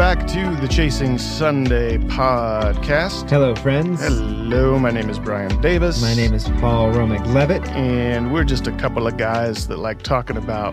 [0.00, 3.28] back to the Chasing Sunday podcast.
[3.28, 4.00] Hello, friends.
[4.00, 6.00] Hello, my name is Brian Davis.
[6.00, 7.68] My name is Paul Romick Levitt.
[7.72, 10.72] And we're just a couple of guys that like talking about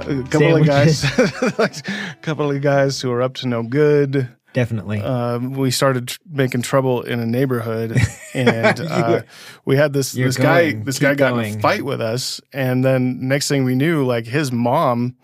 [0.00, 1.04] a couple Sandwiches.
[1.04, 4.28] of guys, a couple of guys who are up to no good.
[4.52, 5.00] Definitely.
[5.00, 7.96] Um, we started tr- making trouble in a neighborhood,
[8.34, 9.22] and uh,
[9.64, 12.42] we had this You're this guy this Keep guy got in a fight with us,
[12.52, 15.16] and then next thing we knew, like his mom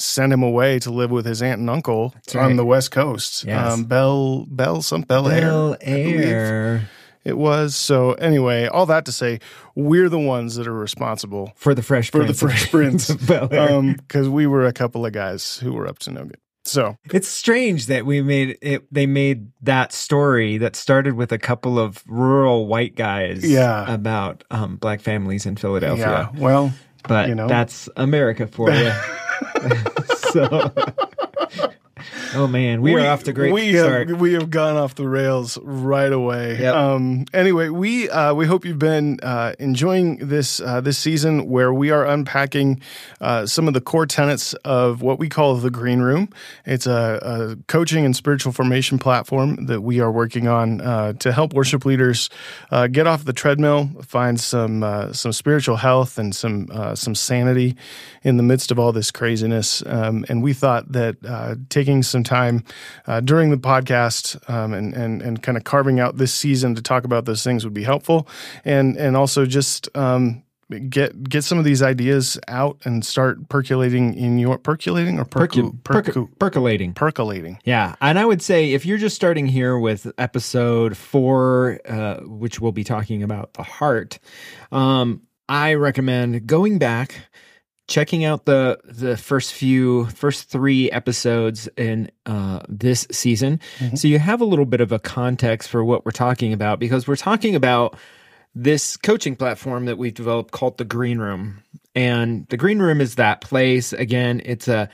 [0.00, 2.56] sent him away to live with his aunt and uncle on right.
[2.56, 3.44] the west coast.
[3.44, 3.72] Yes.
[3.72, 6.88] Um, Bell Bell some Bel Bel Air, believe Air
[7.24, 8.12] It was so.
[8.14, 9.40] Anyway, all that to say,
[9.74, 12.42] we're the ones that are responsible for the Fresh for the Prince.
[12.42, 16.24] of- Fresh Prince, because we were a couple of guys who were up to no
[16.24, 16.38] good.
[16.64, 18.86] So it's strange that we made it.
[18.92, 23.48] They made that story that started with a couple of rural white guys.
[23.48, 23.92] Yeah.
[23.92, 26.30] About um, black families in Philadelphia.
[26.34, 26.72] yeah, well,
[27.08, 27.48] But you know.
[27.48, 28.92] that's America for you.
[30.32, 30.72] so.
[32.34, 34.08] Oh man, we, are off to great we start.
[34.08, 36.58] Have, we have gone off the rails right away.
[36.60, 36.74] Yep.
[36.74, 41.72] Um, anyway, we uh, we hope you've been uh, enjoying this uh, this season where
[41.72, 42.80] we are unpacking
[43.20, 46.28] uh, some of the core tenets of what we call the Green Room.
[46.64, 51.32] It's a, a coaching and spiritual formation platform that we are working on uh, to
[51.32, 52.30] help worship leaders
[52.70, 57.14] uh, get off the treadmill, find some uh, some spiritual health and some uh, some
[57.14, 57.76] sanity
[58.22, 59.82] in the midst of all this craziness.
[59.86, 61.56] Um, and we thought that uh,
[61.90, 62.62] taking some time
[63.06, 66.82] uh, during the podcast um, and and and kind of carving out this season to
[66.82, 68.28] talk about those things would be helpful,
[68.64, 69.88] and and also just.
[69.96, 70.42] Um,
[70.88, 75.72] Get get some of these ideas out and start percolating in your percolating or percu,
[75.82, 76.94] Percu- percu- percolating.
[76.94, 77.58] percolating.
[77.64, 82.60] Yeah, and I would say if you're just starting here with episode four, uh, which
[82.60, 84.20] we'll be talking about the heart,
[84.70, 87.16] um, I recommend going back,
[87.90, 93.60] checking out the the first few, first three episodes in uh, this season,
[93.94, 97.06] so you have a little bit of a context for what we're talking about because
[97.06, 97.96] we're talking about
[98.54, 101.62] this coaching platform that we've developed called the Green Room.
[101.94, 103.92] And the Green Room is that place.
[103.92, 104.88] Again, it's a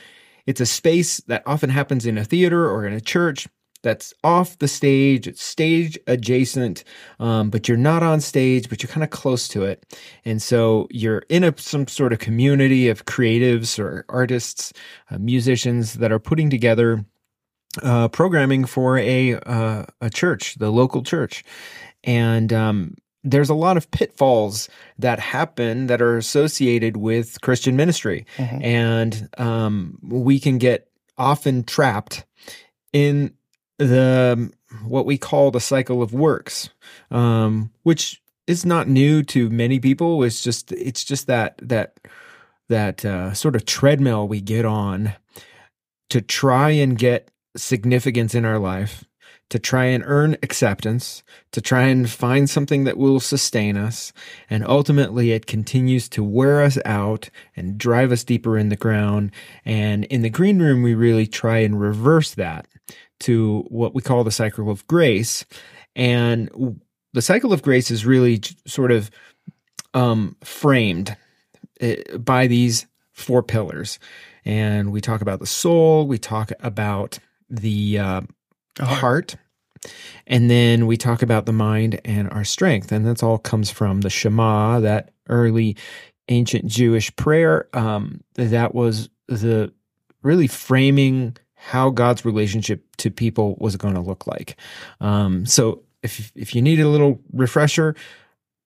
[0.46, 3.48] it's a space that often happens in a theater or in a church
[3.86, 5.28] that's off the stage.
[5.28, 6.82] It's stage adjacent,
[7.20, 9.96] um, but you're not on stage, but you're kind of close to it.
[10.24, 14.72] And so you're in a, some sort of community of creatives or artists,
[15.08, 17.04] uh, musicians that are putting together
[17.84, 21.44] uh, programming for a uh, a church, the local church,
[22.02, 24.68] and um, there's a lot of pitfalls
[24.98, 28.26] that happen that are associated with Christian ministry,
[28.62, 32.24] and um, we can get often trapped
[32.92, 33.35] in
[33.78, 34.50] the
[34.84, 36.70] what we call the cycle of works,
[37.10, 40.22] um, which is not new to many people.
[40.22, 41.98] It's just it's just that that
[42.68, 45.14] that uh, sort of treadmill we get on
[46.10, 49.04] to try and get significance in our life,
[49.50, 51.22] to try and earn acceptance,
[51.52, 54.12] to try and find something that will sustain us.
[54.50, 59.32] And ultimately, it continues to wear us out and drive us deeper in the ground.
[59.64, 62.66] And in the green room, we really try and reverse that
[63.20, 65.44] to what we call the cycle of grace.
[65.94, 66.80] And
[67.12, 69.10] the cycle of grace is really sort of
[69.94, 71.16] um, framed
[71.80, 73.98] uh, by these four pillars.
[74.44, 77.18] And we talk about the soul, we talk about
[77.48, 78.20] the uh,
[78.78, 79.36] heart,
[80.26, 82.92] and then we talk about the mind and our strength.
[82.92, 85.76] And that's all comes from the Shema, that early
[86.28, 87.68] ancient Jewish prayer.
[87.72, 89.72] Um, that was the
[90.22, 94.56] really framing how God's relationship to people was going to look like.
[95.00, 97.96] Um, so if if you need a little refresher,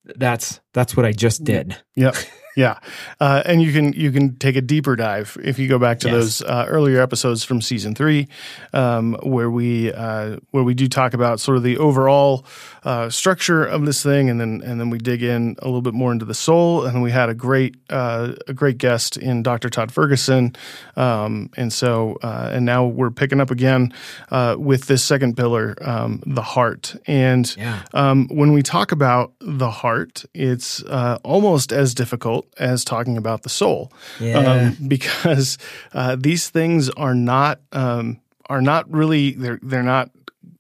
[0.05, 1.77] that's that's what I just did.
[1.95, 2.17] Yep.
[2.61, 2.77] Yeah,
[3.21, 6.09] uh, and you can you can take a deeper dive if you go back to
[6.09, 6.17] Yes.
[6.17, 8.29] those uh, earlier episodes from season three,
[8.75, 12.45] um, where we uh, where we do talk about sort of the overall
[12.85, 15.95] uh, structure of this thing, and then and then we dig in a little bit
[15.95, 19.71] more into the soul, and we had a great uh, a great guest in Dr.
[19.71, 20.53] Todd Ferguson,
[20.97, 23.93] um, and so uh, and now we're picking up again
[24.31, 27.83] uh, with this second pillar, um, the heart, and Yeah.
[27.95, 33.43] um, when we talk about the heart, it's uh, almost as difficult as talking about
[33.43, 34.39] the soul, Yeah.
[34.39, 35.59] um, because
[35.93, 40.11] uh, these things are not um, are not really they're they're not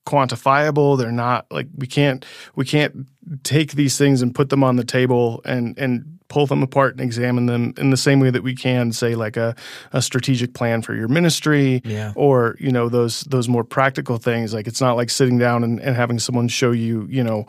[0.06, 0.98] quantifiable.
[0.98, 2.24] They're not like we can't
[2.56, 3.06] we can't
[3.42, 7.02] take these things and put them on the table and and pull them apart and
[7.02, 9.54] examine them in the same way that we can say like a,
[9.92, 12.12] a strategic plan for your ministry Yeah.
[12.16, 15.78] or you know those those more practical things like it's not like sitting down and,
[15.80, 17.46] and having someone show you you know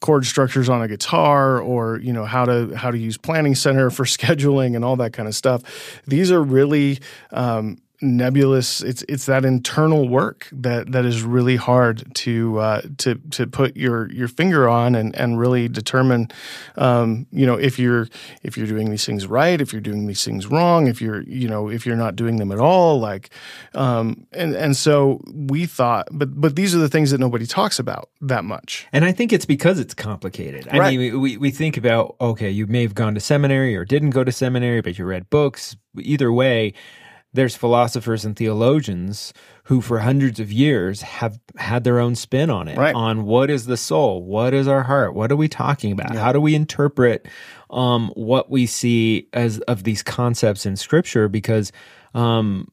[0.00, 3.90] chord structures on a guitar or you know how to how to use planning center
[3.90, 5.62] for scheduling and all that kind of stuff
[6.08, 6.98] these are really
[7.32, 8.82] um, nebulous.
[8.82, 13.76] It's it's that internal work that that is really hard to uh, to to put
[13.76, 16.28] your your finger on and and really determine,
[16.76, 18.08] um, you know, if you're
[18.42, 21.48] if you're doing these things right, if you're doing these things wrong, if you're you
[21.48, 23.30] know if you're not doing them at all, like,
[23.74, 27.78] um, and and so we thought, but but these are the things that nobody talks
[27.78, 28.86] about that much.
[28.92, 30.68] And I think it's because it's complicated.
[30.70, 30.98] I Right.
[30.98, 34.24] mean, we, we think about, okay, you may have gone to seminary or didn't go
[34.24, 35.76] to seminary, but you read books.
[35.98, 36.72] Either way,
[37.34, 39.32] there's philosophers and theologians
[39.64, 42.94] who for hundreds of years have had their own spin on it Right.
[42.94, 46.14] on what is the soul what is our heart what are we talking about?
[46.14, 47.26] How do we interpret
[47.70, 51.28] um, what we see as of these concepts in scripture?
[51.28, 51.72] Because
[52.14, 52.68] um,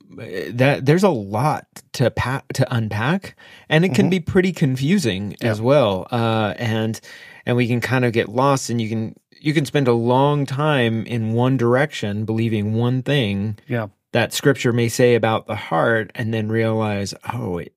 [0.49, 3.37] that there's a lot to pa- to unpack
[3.69, 6.99] and it can be pretty confusing as well uh, and
[7.45, 10.45] and we can kind of get lost and you can you can spend a long
[10.45, 13.87] time in one direction believing one thing Yeah.
[14.11, 17.73] That scripture may say about the heart and then realize oh it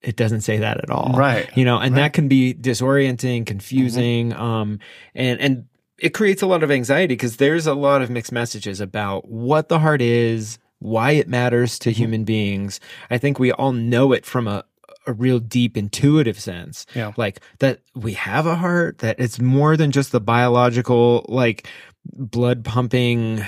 [0.00, 1.12] it doesn't say that at all.
[1.16, 1.48] Right.
[1.56, 4.78] you know and that can be disorienting confusing um
[5.14, 5.66] and and
[5.98, 9.68] it creates a lot of anxiety because there's a lot of mixed messages about what
[9.68, 12.78] the heart is why it matters to human beings.
[13.10, 14.64] I think we all know it from a
[15.06, 16.84] a real deep intuitive sense.
[16.94, 17.12] Yeah.
[17.16, 21.66] like that we have a heart that it's more than just the biological like
[22.04, 23.44] blood pumping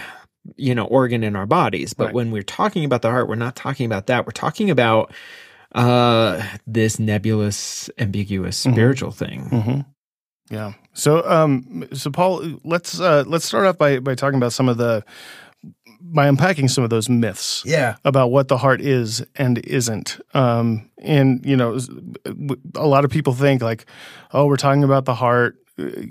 [0.57, 2.15] you know organ in our bodies but Right.
[2.15, 5.13] when we're talking about the heart we're not talking about that we're talking about
[5.75, 9.81] uh this nebulous ambiguous spiritual thing hmm
[10.51, 10.73] Yeah.
[10.93, 14.77] So, um, so Paul, let's uh, let's start off by by talking about some of
[14.79, 15.05] the
[16.01, 20.19] by unpacking some of those myths yeah about what the heart is and isn't.
[20.35, 21.79] Um, and you know,
[22.75, 23.87] a lot of people think like,
[24.33, 25.57] oh, we're talking about the heart.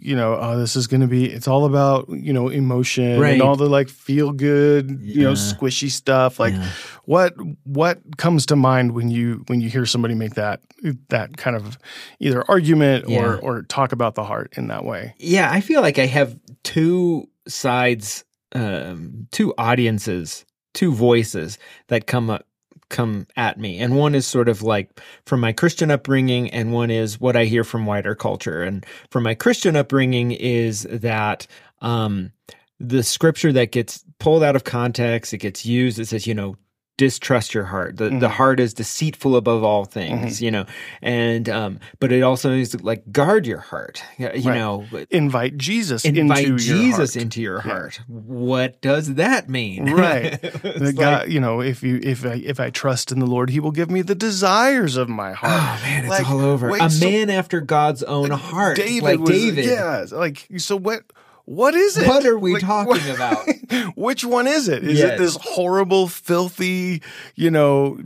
[0.01, 1.25] You know, oh, this is going to be.
[1.25, 3.33] It's all about you know emotion Right.
[3.33, 6.39] and all the like feel good, you know, squishy stuff.
[6.39, 6.69] Like, Yeah.
[7.05, 7.33] what
[7.63, 10.61] what comes to mind when you when you hear somebody make that
[11.09, 11.77] that kind of
[12.19, 15.13] either argument or or talk about the heart in that way?
[15.17, 18.23] yeah i feel like i have two sides
[18.53, 21.57] um two audiences two voices
[21.87, 22.45] that come up
[22.89, 23.79] come at me.
[23.79, 27.45] And one is sort of like from my christian upbringing and one is what i
[27.45, 28.63] hear from wider culture.
[28.63, 31.47] And from my christian upbringing is that
[31.81, 32.31] um
[32.79, 36.55] the scripture that gets pulled out of context it gets used it says you know
[36.99, 38.37] distrust your heart the, the Mhm.
[38.39, 40.65] heart is deceitful above all things you know
[41.01, 44.43] and um but it also is like guard your heart you Right.
[44.45, 47.15] know Invite Jesus invite into Jesus your heart.
[47.15, 47.71] into your Yeah.
[47.71, 48.01] heart.
[48.07, 49.89] What does that mean?
[49.91, 50.41] Right.
[50.61, 53.49] The like, God, you know, if you if I if I trust in the Lord,
[53.49, 55.53] He will give me the desires of my heart.
[55.55, 56.69] oh man, it's Like, all over.
[56.69, 59.65] wait, a so- man after God's own heart, David like was, David.
[59.65, 60.75] Yeah, like so.
[60.75, 61.03] What
[61.49, 62.07] what is it?
[62.07, 63.47] What are we Like, talking what- about?
[63.95, 64.83] Which one is it?
[64.83, 65.13] Is Yes.
[65.13, 67.01] it this horrible, filthy,
[67.35, 67.97] you know,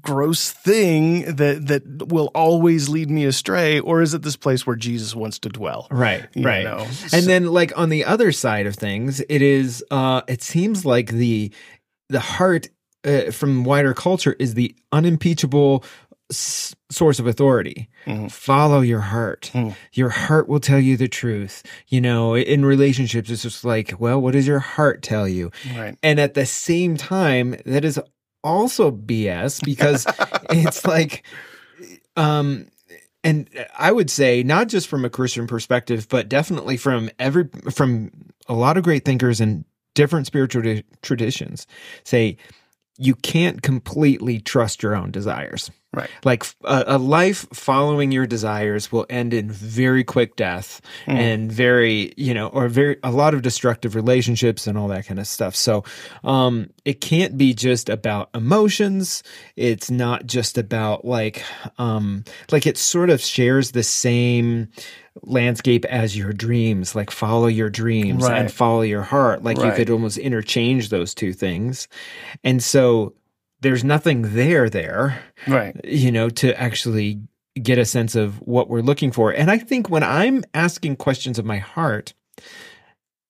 [0.00, 4.76] gross thing that that will always lead me astray, or is it this place where
[4.76, 5.88] Jesus wants to dwell?
[5.90, 6.64] Right, right.
[6.64, 10.42] know, And so- then like on the other side of things, it is uh it
[10.42, 11.52] seems like the
[12.08, 12.68] the heart
[13.04, 15.84] uh, from wider culture is the unimpeachable
[16.30, 17.88] s- source of authority.
[18.06, 18.30] Mhm.
[18.30, 19.50] Follow your heart.
[19.54, 19.74] Mm.
[19.92, 21.62] Your heart will tell you the truth.
[21.88, 25.50] You know, in relationships it's just like, well, what does your heart tell you?
[25.76, 25.96] Right.
[26.02, 28.00] And at the same time, that is
[28.42, 30.06] also BS because
[30.50, 31.24] it's like,
[32.16, 32.68] um,
[33.22, 38.10] and I would say not just from a Christian perspective, but definitely from every from
[38.48, 39.64] a lot of great thinkers and
[39.94, 41.66] different spiritual traditions
[42.04, 42.36] say
[42.98, 45.70] you can't completely trust your own desires.
[45.94, 46.10] Right.
[46.24, 51.14] Like a, a life following your desires will end in very quick death Mm.
[51.14, 55.18] and very, you know, or very a lot of destructive relationships and all that kind
[55.20, 55.54] of stuff.
[55.56, 55.84] So,
[56.22, 59.22] um, it can't be just about emotions.
[59.56, 61.42] It's not just about like,
[61.78, 64.68] um, like it sort of shares the same
[65.22, 66.94] landscape as your dreams.
[66.94, 68.38] Like follow your dreams Right.
[68.40, 69.42] and follow your heart.
[69.44, 71.88] Like you could almost interchange those two things,
[72.42, 73.14] and so
[73.64, 75.74] there's nothing there there Right.
[75.84, 77.20] you know, to actually
[77.60, 79.32] get a sense of what we're looking for.
[79.32, 82.14] And I think when I'm asking questions of my heart,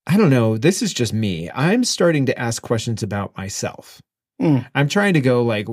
[0.06, 1.50] I don't know, this is just me.
[1.54, 4.02] I'm starting to ask questions about myself.
[4.40, 4.66] Mm.
[4.74, 5.66] I'm trying to go like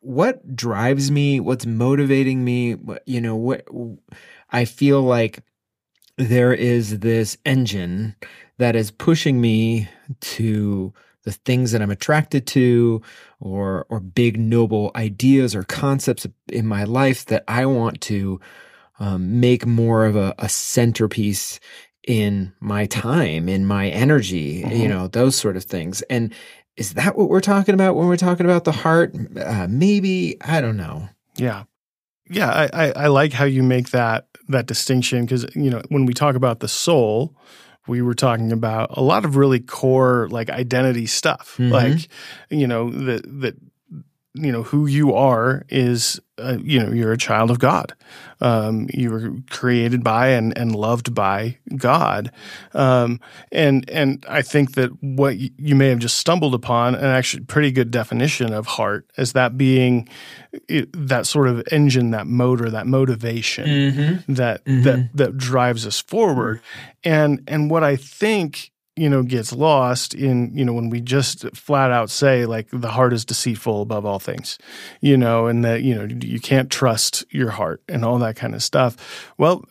[0.00, 3.66] what drives me, what's motivating me, what you know, what
[4.50, 5.40] I feel like
[6.16, 8.16] there is this engine
[8.58, 9.88] that is pushing me
[10.20, 10.92] to
[11.28, 13.02] the things that I'm attracted to
[13.38, 18.40] or or big noble ideas or concepts in my life that I want to
[18.98, 21.60] um, make more of a, a centerpiece
[22.06, 24.88] in my time, in my energy, you Mhm.
[24.88, 26.00] know, those sort of things.
[26.08, 26.32] And
[26.76, 29.14] is that what we're talking about when we're talking about the heart?
[29.36, 31.08] Uh, maybe I don't know.
[31.36, 31.64] Yeah,
[32.30, 32.50] yeah.
[32.50, 36.14] I, I, I like how you make that that distinction because you know when we
[36.14, 37.34] talk about the soul,
[37.88, 41.70] we were talking about a lot of really core like identity stuff, Mhm.
[41.70, 42.08] like
[42.50, 43.56] you know that that
[44.38, 47.94] you know who you are is uh, you know you're a child of God.
[48.40, 52.30] Um, you were created by and, and loved by God,
[52.72, 57.44] um, and and I think that what you may have just stumbled upon an actually
[57.44, 60.08] pretty good definition of heart is that being
[60.68, 64.34] it, that sort of engine, that motor, that motivation Mm-hmm.
[64.34, 64.84] that Mhm.
[64.84, 66.60] that that drives us forward
[67.04, 71.48] and and what i think you know gets lost in you know when we just
[71.56, 74.58] flat out say like the heart is deceitful above all things
[75.00, 78.54] you know and that you know you can't trust your heart and all that kind
[78.54, 79.32] of stuff.
[79.38, 79.64] Well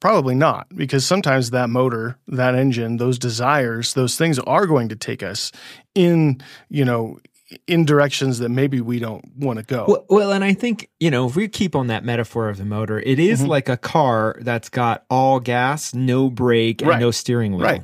[0.00, 4.96] probably not because sometimes that motor that engine those desires those things are going to
[4.96, 5.52] take us
[5.94, 7.18] in you know
[7.66, 11.10] in directions that maybe we don't want to go Well, well, and I think, you
[11.10, 13.48] know, if we keep on that metaphor of the motor, it is Mhm.
[13.48, 17.66] like a car that's got all gas, no brake, and no steering wheel.
[17.66, 17.82] Right.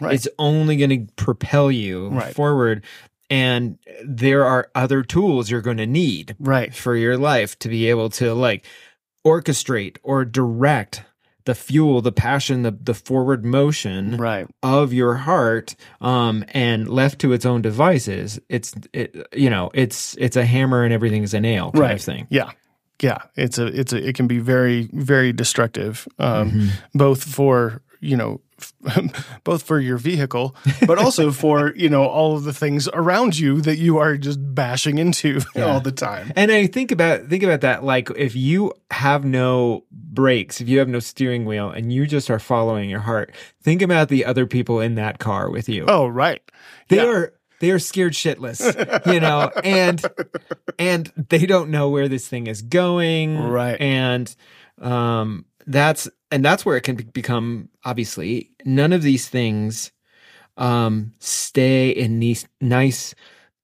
[0.00, 0.14] Right.
[0.14, 2.34] It's only going to propel you Right.
[2.34, 2.84] forward.
[3.30, 7.88] And there are other tools you're going to need right for your life to be
[7.90, 8.64] able to like
[9.26, 11.02] orchestrate or direct
[11.46, 17.18] the fuel, the passion, the, the forward motion right of your heart um and left
[17.20, 21.32] to its own devices it's it you know it's it's a hammer and everything is
[21.34, 21.94] a nail kind Right.
[21.94, 22.50] of thing Yeah.
[23.02, 23.18] Yeah.
[23.36, 26.06] It's a it's a it can be very, very destructive.
[26.18, 26.68] Um Mhm.
[26.94, 28.40] both for, you know,
[29.44, 30.54] both for your vehicle,
[30.86, 34.38] but also for, you know, all of the things around you that you are just
[34.54, 35.64] bashing into Yeah.
[35.66, 36.32] all the time.
[36.36, 40.78] and i think about think about that like if you have no brakes if you
[40.78, 44.46] have no steering wheel and you just are following your heart think about the other
[44.46, 46.40] people in that car with you Oh, right.
[46.88, 47.06] they yeah.
[47.06, 48.60] are they are scared shitless
[49.12, 50.02] you know and
[50.78, 53.80] and they don't know where this thing is going Right.
[53.80, 54.34] and
[54.80, 59.92] um that's and that's where it can be- become obviously none of these things
[60.58, 63.14] um stay in these nice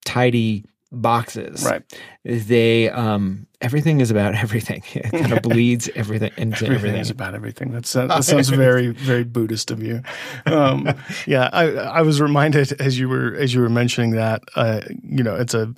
[0.04, 1.82] tidy boxes Right.
[2.24, 7.10] they um everything is about everything it kind of bleeds everything into Everything everything is
[7.10, 7.72] about everything.
[7.72, 10.02] That's that sounds very very Buddhist of you.
[10.46, 10.88] Um,
[11.26, 15.22] yeah, I I was reminded as you were as you were mentioning that uh, you
[15.24, 15.74] know it's a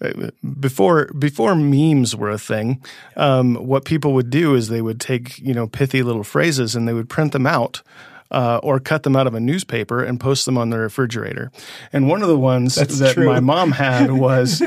[0.00, 2.82] uh, before before memes were a thing.
[3.16, 6.86] Um, what people would do is they would take you know pithy little phrases and
[6.86, 7.82] they would print them out.
[8.32, 11.52] Uh, or cut them out of a newspaper and post them on the refrigerator.
[11.92, 13.26] And one of the ones That's that true.
[13.26, 14.62] my mom had was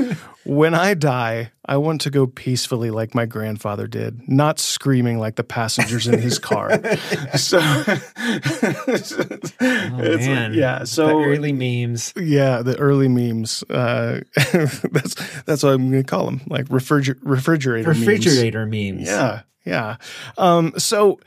[0.46, 5.36] When I die, I want to go peacefully like my grandfather did, not screaming like
[5.38, 6.70] the passengers in his car.
[7.38, 7.58] so,
[8.88, 10.80] it's like- oh man yeah.
[10.80, 13.64] the So, early memes yeah, the early memes.
[13.64, 14.22] Uh,
[14.92, 18.00] that's that's what I'm going to call them, like refriger- refrigerator memes.
[18.02, 19.98] refrigerator memes Yeah, yeah.
[20.38, 21.20] Um, so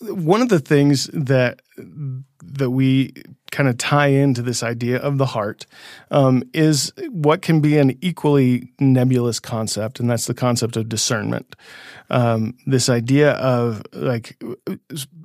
[0.00, 3.12] one of the things that that we
[3.50, 5.66] kind of tie into this idea of the heart
[6.10, 11.56] um, is what can be an equally nebulous concept, and that's the concept of discernment.
[12.10, 14.42] Um, this idea of like,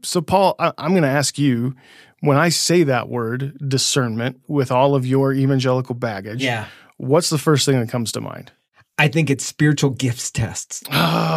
[0.01, 1.75] so Paul, I, I'm going to ask you.
[2.21, 6.65] When I say that word discernment with all of your evangelical baggage, yeah
[6.99, 8.51] what's the first thing that comes to mind?
[8.99, 10.83] I think it's spiritual gifts tests.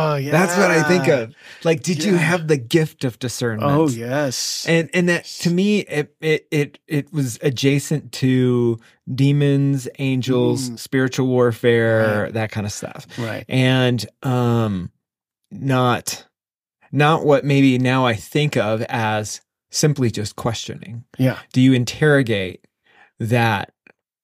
[0.05, 0.31] Oh, yeah.
[0.33, 1.35] That's what I think of.
[1.65, 3.71] Like, did you have the gift of discernment?
[3.73, 4.67] Oh, yes.
[4.69, 8.79] And and that to me it it it it was adjacent to
[9.15, 10.79] demons, angels, Mm.
[10.79, 12.33] spiritual warfare, Right.
[12.35, 13.07] that kind of stuff.
[13.19, 13.45] right.
[13.49, 14.91] And um
[15.51, 16.27] not
[16.91, 19.41] not what maybe now I think of as
[19.71, 21.05] simply just questioning.
[21.19, 21.39] Yeah.
[21.55, 22.67] Do you interrogate
[23.19, 23.73] that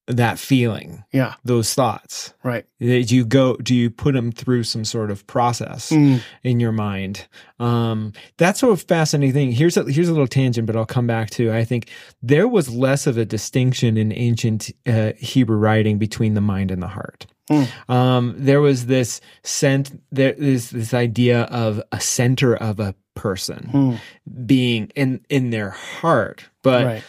[0.09, 1.35] that feeling, Yeah.
[1.45, 2.35] those thoughts?
[2.43, 2.65] Right.
[2.81, 3.57] Do you go?
[3.57, 7.27] Do you put them through some sort of process Mm, in your mind?
[7.61, 9.53] Um, that's a fascinating thing.
[9.53, 11.53] Here's a here's a little tangent, but I'll come back to.
[11.53, 11.89] I think
[12.23, 16.83] there was less of a distinction in ancient uh, Hebrew writing between the mind and
[16.83, 17.27] the heart.
[17.51, 17.65] Hmm.
[17.91, 19.91] Um, there was this sense.
[20.13, 25.71] There is this idea of a center of a person mm, being in in their
[25.71, 27.03] heart, but right.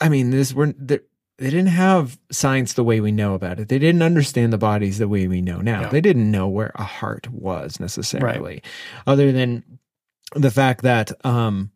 [0.00, 1.00] I mean, this were they,
[1.38, 3.68] they didn't have science the way we know about it.
[3.68, 5.82] They didn't understand the bodies the way we know now.
[5.82, 5.88] Yeah.
[5.88, 8.62] They didn't know where a heart was necessarily,
[9.06, 9.62] other than
[10.34, 11.70] the fact that um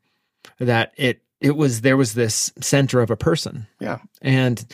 [0.59, 3.66] that it it was there was this center of a person.
[3.81, 3.99] Yeah.
[4.21, 4.64] And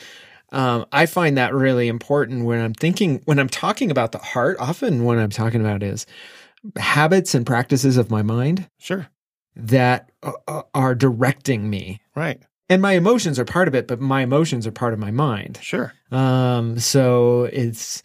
[0.51, 4.57] um, I find that really important when I'm thinking when I'm talking about the heart.
[4.59, 6.07] Often, what I'm talking about is
[6.79, 9.07] habits and practices of my mind Sure.
[9.57, 12.43] that uh, uh, are directing me Right.
[12.69, 15.59] And my emotions are part of it, but my emotions are part of my mind.
[15.63, 15.93] Sure.
[16.11, 18.03] Um, so it's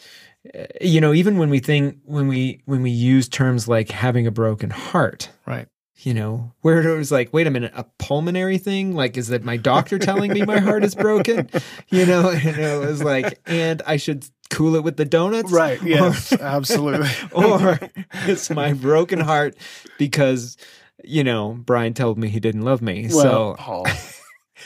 [0.57, 4.27] uh, you know even when we think when we when we use terms like having
[4.27, 5.67] a broken heart, Right.
[5.99, 8.93] you know, where it was like, wait a minute, a pulmonary thing?
[8.95, 11.49] Like, is that my doctor telling me my heart is broken?
[11.89, 15.51] You know, and it was like, and I should cool it with the donuts?
[15.51, 15.81] Right.
[15.81, 16.33] Or- Yes.
[16.33, 17.09] absolutely.
[17.31, 17.79] or
[18.27, 19.55] it's my broken heart
[19.97, 20.57] because
[21.05, 23.07] you know Brian told me he didn't love me.
[23.09, 23.55] so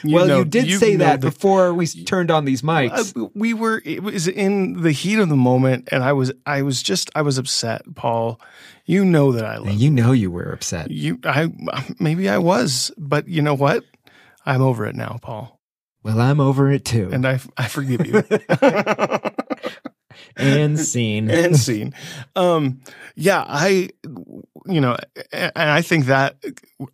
[0.03, 0.11] Paul.
[0.11, 3.15] well, know- you did you say that the- before we turned on these mics.
[3.17, 6.61] Uh, we were it was in the heat of the moment and i was i
[6.61, 8.39] was just i was upset paul
[8.85, 10.89] you know that i love you know you were upset.
[10.91, 11.51] you i
[11.99, 13.83] maybe i was but you know what
[14.45, 15.59] i'm over it now paul
[16.03, 17.09] Well, I'm over it too.
[17.11, 18.23] and i i forgive you
[20.35, 21.29] And scene.
[21.31, 21.93] and scene
[22.35, 22.81] um
[23.15, 23.89] yeah i
[24.65, 24.97] you know
[25.31, 26.37] and i think that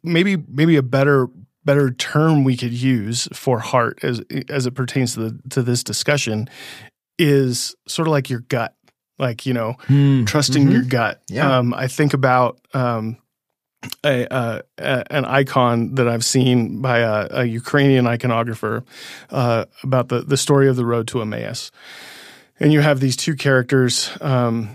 [0.03, 1.27] maybe maybe a better
[1.65, 5.83] better term we could use for heart as as it pertains to the to this
[5.83, 6.49] discussion
[7.19, 8.75] is sort of like your gut
[9.19, 10.25] like you know Hmm.
[10.25, 10.71] trusting Mhm.
[10.71, 11.21] your gut.
[11.29, 11.57] Yeah.
[11.59, 13.17] Um, I think about um,
[14.03, 18.83] a, uh, a an icon that I've seen by a, a Ukrainian iconographer
[19.29, 21.71] uh, about the the story of the road to Emmaus.
[22.59, 24.67] And you have these two characters um,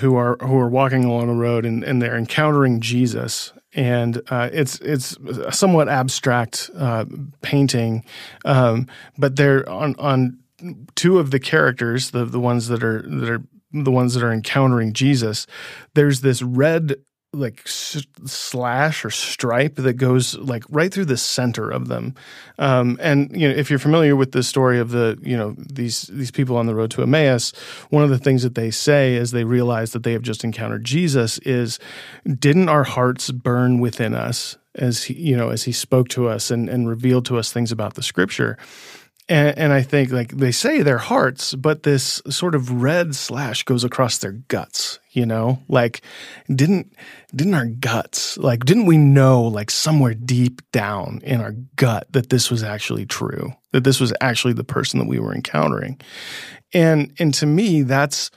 [0.00, 3.52] who are who are walking along a road and, and they're encountering Jesus.
[3.76, 7.04] And uh, it's it's a somewhat abstract uh,
[7.42, 8.04] painting,
[8.44, 10.38] um, but they're on on
[10.94, 13.42] two of the characters, the the ones that are that are
[13.72, 15.46] the ones that are encountering Jesus,
[15.94, 16.96] there's this red
[17.36, 22.14] like s- slash or stripe that goes like right through the center of them.
[22.58, 26.02] Um, and you know, if you're familiar with the story of the you know these
[26.12, 27.52] these people on the road to Emmaus,
[27.90, 30.84] one of the things that they say as they realize that they have just encountered
[30.84, 31.78] Jesus is,
[32.24, 36.50] "Didn't our hearts burn within us?" As he, you know, as he spoke to us
[36.50, 38.58] and, and revealed to us things about the scripture,
[39.28, 43.64] and, and I think like they say their hearts, but this sort of red slash
[43.64, 45.00] goes across their guts.
[45.10, 46.02] You know, like
[46.54, 46.94] didn't
[47.34, 52.28] didn't our guts like didn't we know like somewhere deep down in our gut that
[52.28, 55.98] this was actually true, that this was actually the person that we were encountering,
[56.72, 58.30] and and to me that's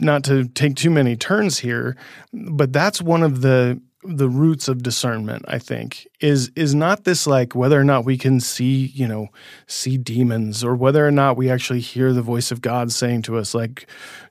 [0.00, 1.96] not to take too many turns here,
[2.32, 7.26] but that's one of the the roots of discernment i think is is not this
[7.26, 9.28] like whether or not we can see you know
[9.66, 13.36] see demons or whether or not we actually hear the voice of god saying to
[13.36, 13.88] us like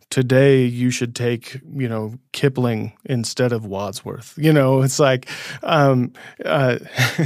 [0.09, 5.27] today you should take you know kipling instead of wadsworth you know it's like
[5.63, 6.13] um
[6.45, 6.77] uh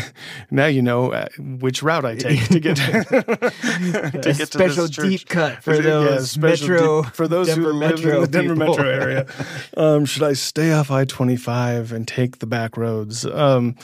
[0.51, 2.91] now you know uh, which route i take to get to
[4.07, 5.07] a get to special church.
[5.09, 8.27] deep cut for those special metro deep- for those Denver who live metro in the
[8.27, 8.67] Denver people.
[8.69, 9.27] metro area.
[9.77, 13.25] Um, should I stay off I twenty five and take the back roads?
[13.25, 13.75] Um,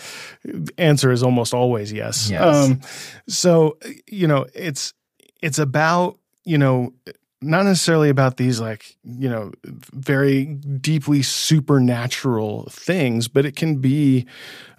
[0.78, 2.30] answer is almost always yes.
[2.30, 2.42] Yes.
[2.66, 2.82] Um,
[3.28, 4.94] so you know, it's
[5.42, 6.94] it's about you know
[7.41, 14.26] not necessarily about these like you know very deeply supernatural things but it can be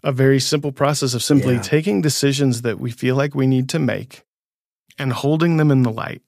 [0.02, 1.62] a very simple process of simply Yeah.
[1.62, 4.24] taking decisions that we feel like we need to make
[4.98, 6.22] and holding them in the light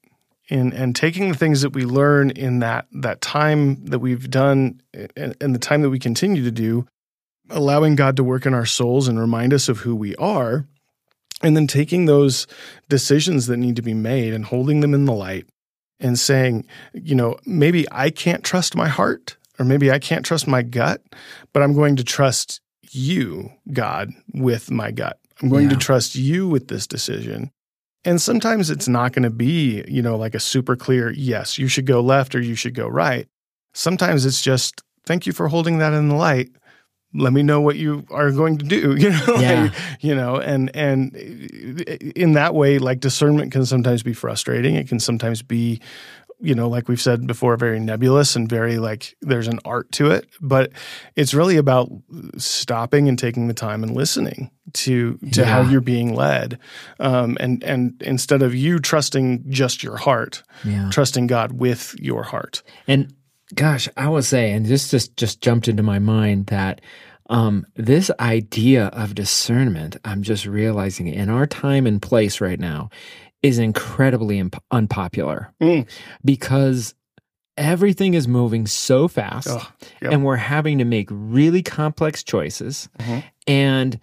[0.49, 4.81] and and taking the things that we learn in that that time that we've done
[5.15, 6.85] and, and the time that we continue to do
[7.49, 10.65] allowing God to work in our souls and remind us of who we are
[11.43, 12.47] and then taking those
[12.87, 15.45] decisions that need to be made and holding them in the light
[16.01, 20.47] and saying, you know, maybe I can't trust my heart or maybe I can't trust
[20.47, 21.01] my gut,
[21.53, 22.59] but I'm going to trust
[22.89, 25.19] you, God, with my gut.
[25.41, 27.51] I'm going to trust you with this decision.
[28.03, 31.67] And sometimes it's not going to be, you know, like a super clear, yes, you
[31.67, 33.27] should go left or you should go right.
[33.73, 36.49] Sometimes it's just, thank you for holding that in the light.
[37.13, 39.63] Let me know what you are going to do, you know, Yeah.
[39.63, 44.75] like, you know, and and in that way, like discernment can sometimes be frustrating.
[44.75, 45.81] It can sometimes be,
[46.39, 50.09] you know, like we've said before, very nebulous and very like there's an art to
[50.11, 50.25] it.
[50.39, 50.71] But
[51.15, 51.89] it's really about
[52.37, 56.59] stopping and taking the time and listening to to how you're being led,
[56.99, 60.89] um, and and instead of you trusting just your heart, Yeah.
[60.91, 62.63] trusting God with your heart.
[62.87, 63.13] And
[63.55, 66.81] gosh, I will say, and this just just jumped into my mind that
[67.29, 72.89] um, this idea of discernment, I'm just realizing in our time and place right now,
[73.41, 75.87] is incredibly imp- unpopular Mm.
[76.25, 76.93] because
[77.57, 80.11] everything is moving so fast, yep.
[80.11, 83.23] and we're having to make really complex choices, Mhm.
[83.47, 83.99] and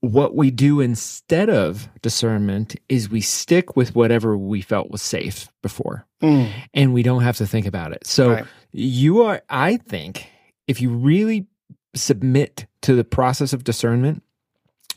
[0.00, 5.48] what we do instead of discernment is we stick with whatever we felt was safe
[5.60, 6.50] before Mm.
[6.72, 8.06] and we don't have to think about it.
[8.06, 8.44] So Right.
[8.72, 10.28] You are, I think,
[10.66, 11.46] if you really
[11.94, 14.22] submit to the process of discernment,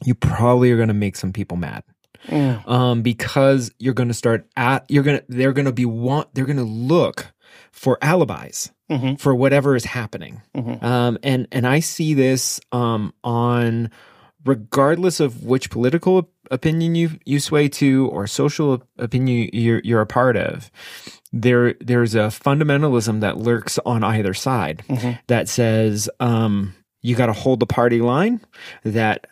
[0.03, 1.83] you probably are going to make some people mad.
[2.29, 6.31] um, because you're going to start at you're going to they're going to be want
[6.35, 7.33] they're going to look
[7.71, 9.19] for alibis Mhm.
[9.19, 10.83] for whatever is happening Mhm.
[10.83, 13.89] um, and and I see this um, on
[14.45, 20.05] regardless of which political opinion you you sway to or social opinion you're you're a
[20.05, 20.69] part of
[21.31, 25.19] there there's a fundamentalism that lurks on either side Mhm.
[25.27, 28.41] that says um, you got to hold the party line
[28.83, 29.27] that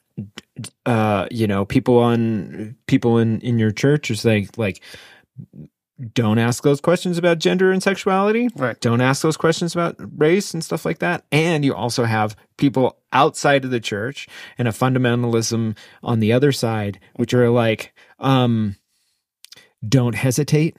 [0.85, 4.81] uh, you know people on people in in your church is like like
[6.13, 8.79] don't ask those questions about gender and sexuality Right.
[8.79, 11.25] don't ask those questions about race and stuff like that.
[11.31, 16.51] And you also have people outside of the church and a fundamentalism on the other
[16.51, 18.75] side, which are like, um,
[19.87, 20.77] don't hesitate.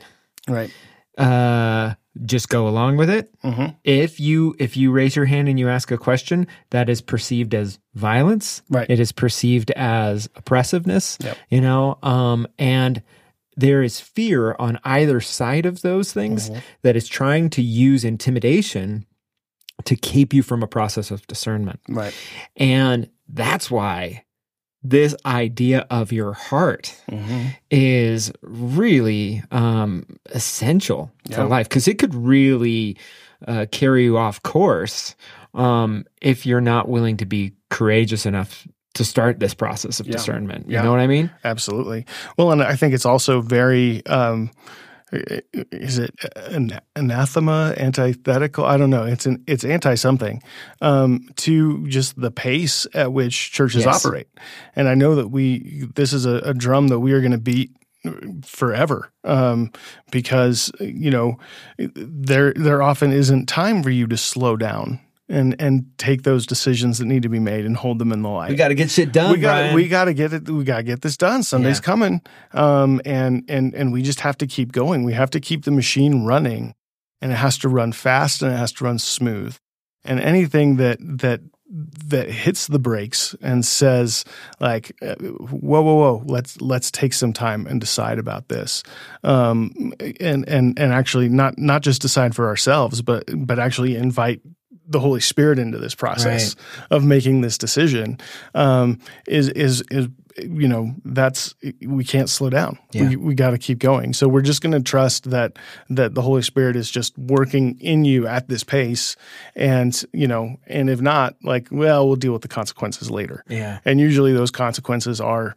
[0.49, 0.71] Right.
[1.19, 3.31] Uh, just go along with it.
[3.43, 7.01] hmm If you if you raise your hand and you ask a question, that is
[7.01, 8.63] perceived as violence.
[8.69, 8.89] Right.
[8.91, 11.19] It is perceived as oppressiveness.
[11.21, 11.37] Yep.
[11.51, 13.03] You know, um, and
[13.57, 16.63] there is fear on either side of those things Mhm.
[16.83, 19.07] that is trying to use intimidation
[19.85, 21.81] to keep you from a process of discernment.
[21.89, 22.15] Right.
[22.57, 24.25] And that's why
[24.83, 31.45] this idea of your heart hmm is really um, essential for Yeah.
[31.45, 32.97] life because it could really
[33.47, 35.15] uh, carry you off course
[35.55, 40.13] um, if you're not willing to be courageous enough to start this process of Yeah.
[40.13, 40.67] discernment.
[40.69, 40.83] You Yeah.
[40.83, 41.31] know what I mean?
[41.45, 42.07] Absolutely.
[42.37, 44.05] Well, and I think it's also very.
[44.07, 44.51] Um,
[45.13, 48.65] is it an anathema, antithetical?
[48.65, 49.05] I don't know.
[49.05, 50.41] It's an it's anti something
[50.81, 54.05] um, to just the pace at which churches Yes.
[54.07, 54.29] operate.
[54.77, 57.39] And I know that we this is a, a drum that we are going to
[57.39, 57.73] beat
[58.45, 59.73] forever um,
[60.13, 61.39] because you know
[61.79, 65.01] there there often isn't time for you to slow down
[65.31, 68.29] and and take those decisions that need to be made and hold them in the
[68.29, 69.33] light We got to get shit done.
[69.33, 70.49] we got we got to get it.
[70.51, 71.43] We got to get this done.
[71.43, 71.83] Sunday's Yeah.
[71.83, 72.21] coming,
[72.53, 75.05] um, and and and we just have to keep going.
[75.05, 76.75] We have to keep the machine running,
[77.23, 79.57] and it has to run fast and it has to run smooth.
[80.05, 81.41] And anything that that
[82.09, 84.25] that hits the brakes and says
[84.59, 86.23] like, uh, "Whoa, whoa, whoa!
[86.27, 88.83] Let's let's take some time and decide about this,"
[89.23, 94.41] um, and and and actually not not just decide for ourselves, but but actually invite
[94.91, 96.57] the Holy Spirit into this process
[96.91, 98.19] of making this decision
[98.55, 101.55] um, is is is you know that's
[101.87, 102.79] we can't slow down.
[102.93, 103.09] Yeah.
[103.09, 104.13] We we got to keep going.
[104.13, 105.59] So we're just going to trust that
[105.91, 109.17] that the Holy Spirit is just working in you at this pace,
[109.55, 113.45] and you know, and if not, like, well, we'll deal with the consequences later.
[113.49, 113.79] yeah.
[113.85, 115.55] And usually those consequences are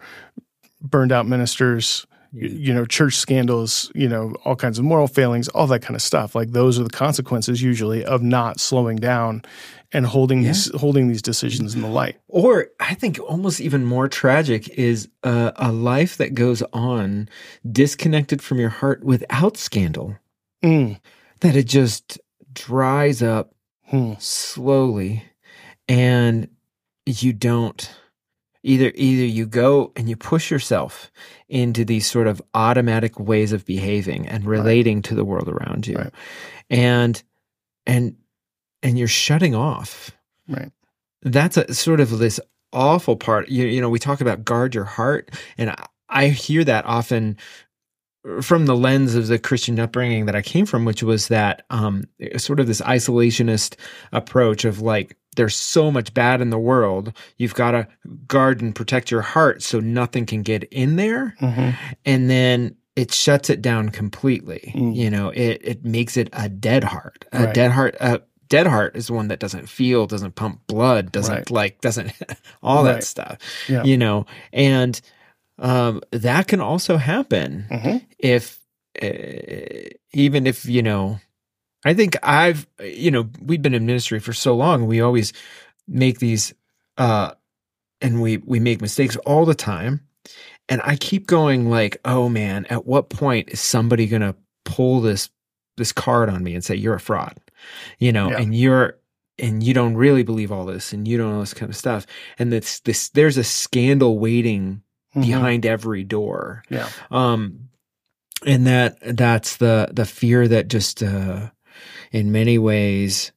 [0.82, 5.68] burned out ministers, you know, church scandals, you know, all kinds of moral failings, all
[5.68, 6.34] that kind of stuff.
[6.34, 9.44] Like those are the consequences usually of not slowing down
[9.92, 12.18] and holding these holding these decisions in the light.
[12.28, 17.30] Or I think almost even more tragic is uh, a life that goes on
[17.72, 20.18] disconnected from your heart without scandal,
[20.64, 21.00] Mm.
[21.42, 22.20] that it just
[22.54, 23.54] dries up
[23.90, 24.14] Hmm.
[24.18, 25.24] slowly
[25.88, 26.48] and
[27.06, 27.90] you don't
[28.64, 31.12] either either you go and you push yourself
[31.50, 35.98] into these sort of automatic ways of behaving and relating to the world around you
[35.98, 36.14] Right.
[36.70, 37.22] and
[37.86, 38.16] and
[38.82, 40.12] and you're shutting off
[40.48, 40.72] Right.
[41.22, 42.40] that's a sort of this
[42.72, 46.64] awful part you, you know we talk about guard your heart and I, I hear
[46.64, 47.38] that often
[48.42, 52.06] from the lens of the christian upbringing that i came from which was that um
[52.38, 53.76] sort of this isolationist
[54.14, 57.88] approach of like there's so much bad in the world you've got to
[58.28, 61.72] guard and protect your heart so nothing can get in there hmm
[62.06, 64.72] and then it shuts it down completely.
[64.76, 64.96] Mm.
[64.96, 67.26] You know, it it makes it a dead heart.
[67.34, 67.54] A Right.
[67.56, 67.96] dead heart.
[68.00, 71.50] A dead heart is one that doesn't feel, doesn't pump blood, doesn't Right.
[71.50, 72.12] like, doesn't
[72.62, 73.40] all that stuff.
[73.68, 73.84] Yeah.
[73.84, 75.02] You know, and
[75.58, 78.60] um, that can also happen hmm if
[79.02, 81.20] uh, even if you know.
[81.86, 84.86] I think I've you know we've been in ministry for so long.
[84.88, 85.34] We always
[85.88, 86.54] make these,
[86.98, 87.32] uh,
[88.02, 90.02] and we we make mistakes all the time
[90.70, 95.30] and I keep going like, oh man, at what point is somebody gonna pull this
[95.76, 97.38] this card on me and say you're a fraud,
[98.00, 98.38] you know, Yeah.
[98.40, 98.98] and you're
[99.40, 102.06] and you don't really believe all this and you don't know this kind of stuff,
[102.40, 104.82] and this this there's a scandal waiting
[105.20, 106.88] behind every door, Yeah.
[107.12, 107.70] um,
[108.46, 111.50] and that that's the the fear that just uh,
[112.14, 113.32] in many ways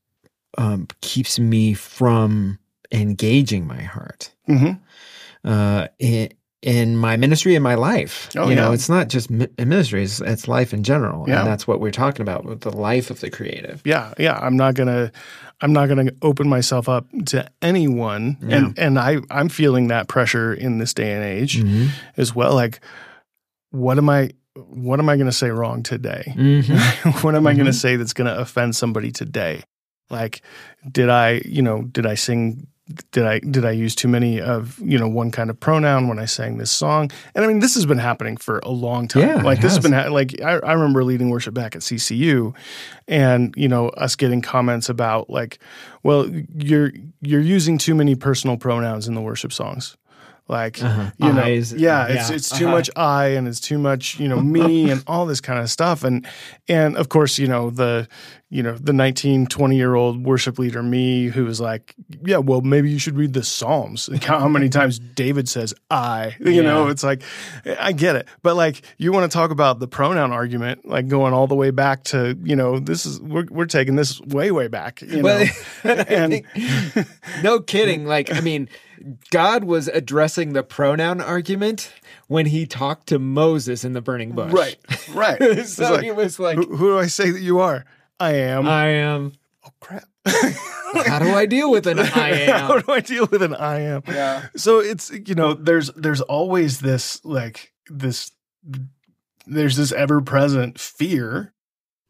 [0.59, 2.59] um, keeps me from
[2.93, 4.73] engaging my heart hmm
[5.45, 6.29] uh, in,
[6.63, 8.29] in my ministry and my life.
[8.37, 11.39] Oh, you know, it's not just mi- ministry; it's, it's life in general, Yeah.
[11.41, 13.81] and that's what we're talking about with the life of the creative.
[13.85, 14.37] Yeah, yeah.
[14.43, 15.13] I'm not gonna,
[15.61, 18.57] I'm not gonna open myself up to anyone, Yeah.
[18.57, 21.91] and and I I'm feeling that pressure in this day and age Mhm.
[22.17, 22.55] as well.
[22.55, 22.81] Like,
[23.71, 26.33] what am I what am I going to say wrong today?
[26.37, 27.11] Mm-hmm.
[27.27, 29.63] what am I going to say that's going to offend somebody today?
[30.11, 30.43] Like,
[30.91, 32.67] did I, you know, did I sing?
[33.11, 36.21] Did I did I use too many of you know one kind of pronoun when
[36.21, 37.11] I sang this song?
[37.35, 39.23] And I mean, this has been happening for a long time.
[39.23, 39.83] Yeah, like this has has.
[39.83, 42.55] been ha- like I, I remember leading worship back at CCU,
[43.09, 45.59] and you know us getting comments about like,
[46.05, 46.93] well, you're
[47.23, 49.97] you're using too many personal pronouns in the worship songs.
[50.49, 51.11] Like Uh-huh.
[51.19, 52.77] you know, Eyes, yeah, it's yeah, it's too uh-huh.
[52.77, 56.05] much I and it's too much you know me and all this kind of stuff
[56.05, 56.27] and
[56.69, 58.07] and of course you know the
[58.49, 62.61] you know the 19 20 year old worship leader me who was like yeah well
[62.61, 64.09] maybe you should read the psalms.
[64.17, 67.23] And count how many times david says i you know it's like
[67.81, 68.29] i get it.
[68.43, 71.71] But like you want to talk about the pronoun argument like going all the way
[71.73, 75.45] back to you know this is we're, we're taking this way way back you Well,
[75.45, 75.51] know?
[76.09, 76.47] And- think-
[77.43, 78.07] no kidding.
[78.07, 78.69] Like, I mean,
[79.31, 81.93] God was addressing the pronoun argument
[82.29, 84.53] when he talked to Moses in the burning bush.
[84.53, 84.77] right
[85.15, 85.67] right.
[85.67, 87.85] So like, he was like, who, who do i say that you are
[88.21, 89.33] i am I am.
[89.67, 90.05] oh crap
[91.05, 92.61] How do I deal with an I am?
[92.61, 94.03] How do I deal with an I am?
[94.07, 94.47] Yeah.
[94.57, 98.33] So it's you know, there's there's always this like this
[99.47, 101.53] there's this ever present fear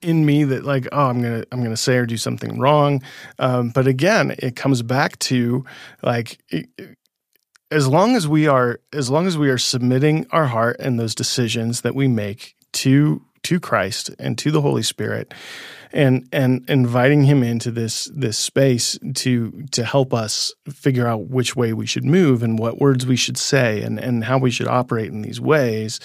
[0.03, 3.03] in me that like oh I'm gonna I'm gonna say or do something wrong.
[3.39, 5.65] Um, but again, it comes back to
[6.03, 6.39] like.
[6.49, 6.69] It,
[7.73, 11.17] as long as we are as long as we are submitting our heart and those
[11.17, 15.33] decisions that we make to to Christ and to the Holy Spirit
[15.93, 21.55] and and inviting him into this this space to to help us figure out which
[21.55, 24.69] way we should move and what words we should say and and how we should
[24.69, 26.01] operate in these ways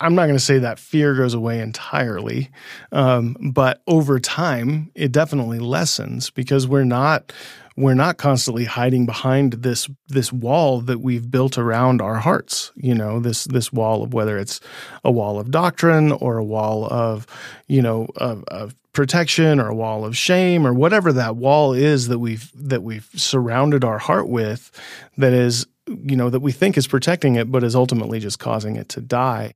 [0.00, 2.50] I'm not going to say that fear goes away entirely,
[2.90, 7.32] um, but over time, it definitely lessens because we're not
[7.80, 12.72] we're not constantly hiding behind this this wall that we've built around our hearts.
[12.76, 14.60] You know, this this wall of whether it's
[15.04, 17.26] a wall of doctrine or a wall of
[17.66, 22.08] you know of, of protection or a wall of shame or whatever that wall is
[22.08, 24.70] that we've that we've surrounded our heart with
[25.16, 28.76] that is you know that we think is protecting it but is ultimately just causing
[28.76, 29.52] it to die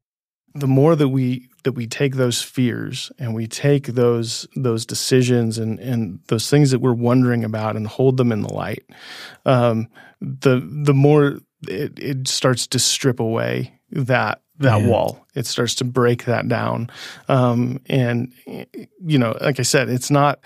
[0.55, 5.59] the more that we that we take those fears and we take those those decisions
[5.59, 8.85] and and those things that we're wondering about and hold them in the light,
[9.47, 9.89] um,
[10.21, 14.89] the the more it, it starts to strip away that that Yeah.
[14.89, 15.27] wall.
[15.35, 16.89] It starts to break that down,
[17.29, 18.33] um, and
[19.05, 20.39] you know, like I said, it's not.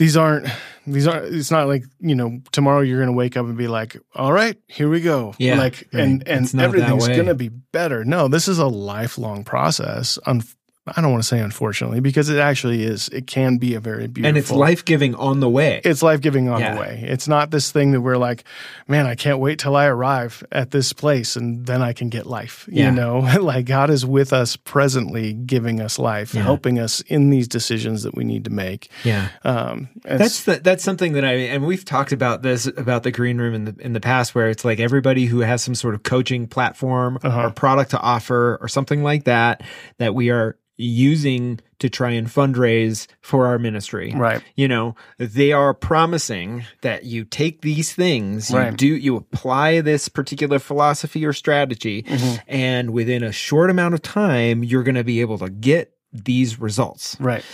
[0.00, 0.46] These aren't.
[0.86, 1.34] These aren't.
[1.34, 2.40] It's not like you know.
[2.52, 5.58] Tomorrow you're going to wake up and be like, "All right, here we go." Yeah,
[5.58, 6.02] Like, right.
[6.02, 8.02] and and It's not that everything's going to be better.
[8.02, 10.18] No, this is a lifelong process.
[10.24, 10.42] Un-
[10.86, 13.08] I don't want to say unfortunately because it actually is.
[13.10, 15.82] It can be a very beautiful And it's life giving on the way.
[15.84, 16.74] It's life giving on Yeah.
[16.74, 17.04] the way.
[17.06, 18.44] It's not this thing that we're like,
[18.88, 22.26] man, I can't wait till I arrive at this place and then I can get
[22.26, 22.66] life.
[22.72, 22.86] Yeah.
[22.86, 26.42] You know, like God is with us presently, giving us life, Yeah.
[26.42, 28.88] helping us in these decisions that we need to make.
[29.04, 29.28] yeah.
[29.44, 33.36] Um, That's the, that's something that I and we've talked about this about the green
[33.38, 36.02] room in the in the past where it's like everybody who has some sort of
[36.04, 37.48] coaching platform Uh-huh.
[37.48, 39.62] or product to offer or something like that
[39.98, 44.12] that we are using to try and fundraise for our ministry.
[44.16, 44.42] right.
[44.56, 48.76] You know, they are promising that you take these things, you Right.
[48.76, 52.36] do you apply this particular philosophy or strategy Mm-hmm.
[52.48, 56.58] and within a short amount of time you're going to be able to get these
[56.60, 57.16] results.
[57.20, 57.44] Right.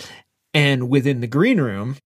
[0.53, 1.97] And within the green room,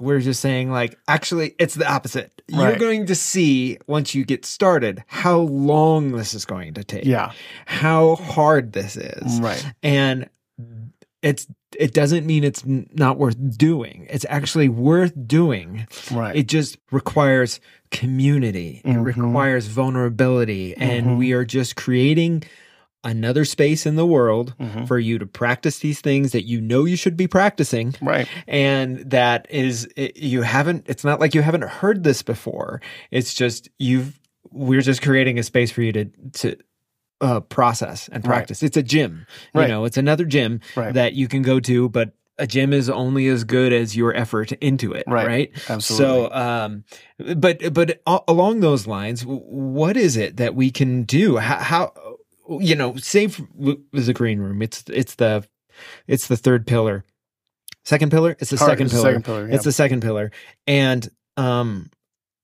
[0.00, 2.42] we're just saying, like, actually, it's the opposite.
[2.48, 7.04] You're going to see once you get started how long this is going to take,
[7.04, 7.32] Yeah.
[7.66, 9.38] how hard this is.
[9.40, 9.64] Right.
[9.82, 10.28] And
[11.22, 11.46] it's,
[11.78, 14.06] it doesn't mean it's not worth doing.
[14.08, 15.86] It's actually worth doing.
[16.10, 16.34] Right.
[16.36, 18.80] It just requires community.
[18.84, 19.04] It Mhm.
[19.04, 20.74] requires vulnerability.
[20.76, 20.82] Mhm.
[20.82, 22.44] And we are just creating
[23.04, 24.86] another space in the world Mhm.
[24.86, 28.28] for you to practice these things that you know you should be practicing right.
[28.46, 33.32] and that is it, you haven't it's not like you haven't heard this before it's
[33.32, 34.20] just you've
[34.52, 36.56] we're just creating a space for you to to
[37.20, 38.34] uh, process and Right.
[38.36, 39.68] practice it's a gym you Right.
[39.68, 40.94] know it's another gym Right.
[40.94, 44.52] that you can go to but a gym is only as good as your effort
[44.52, 45.26] into it Right.
[45.26, 46.06] right Absolutely.
[46.06, 46.84] so um
[47.36, 51.92] but but along those lines what is it that we can do how, how
[52.58, 55.46] you know w- was a green room it's it's the
[56.08, 57.04] it's the third pillar
[57.84, 59.54] second pillar it's the Heart second is the pillar second pillar, yeah.
[59.54, 60.30] it's the second pillar
[60.66, 61.90] and um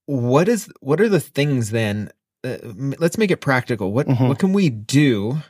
[0.06, 2.10] what is what are the things then
[2.46, 2.59] uh,
[2.98, 4.28] let's make it practical what Mhm.
[4.28, 5.42] what can we do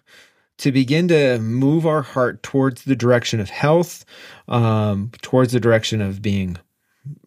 [0.59, 4.04] to begin to move our heart towards the direction of health
[4.48, 6.56] um towards the direction of being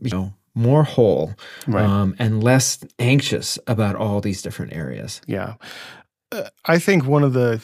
[0.02, 1.34] you know more whole
[1.68, 1.86] Right.
[1.86, 5.54] um and less anxious about all these different areas Yeah.
[6.32, 7.62] Uh, I think one of the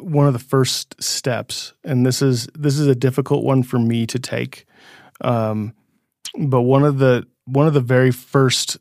[0.00, 4.06] one of the first steps, and this is this is a difficult one for me
[4.06, 4.66] to take.
[5.20, 5.74] Um,
[6.38, 8.78] but one of the one of the very first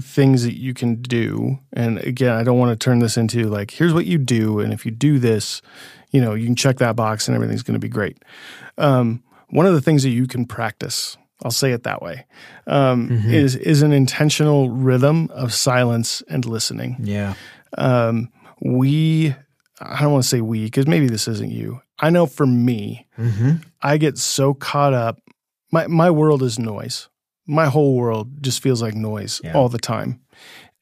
[0.00, 3.70] things that you can do, and again, I don't want to turn this into like
[3.70, 5.62] here's what you do, and if you do this,
[6.10, 8.22] you know, you can check that box and everything's going to be great.
[8.78, 12.26] Um, one of the things that you can practice I'll say it that way.
[12.66, 13.32] Um, mm-hmm.
[13.32, 16.96] Is is an intentional rhythm of silence and listening.
[17.00, 17.34] Yeah.
[17.76, 19.34] Um, we,
[19.80, 21.80] I don't want to say we because maybe this isn't you.
[21.98, 23.56] I know for me, mm-hmm.
[23.80, 25.20] I get so caught up.
[25.70, 27.08] My my world is noise.
[27.46, 29.54] My whole world just feels like noise yeah.
[29.54, 30.20] all the time.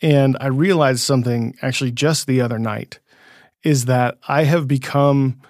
[0.02, 3.00] And I realized something actually just the other night
[3.62, 5.40] is that I have become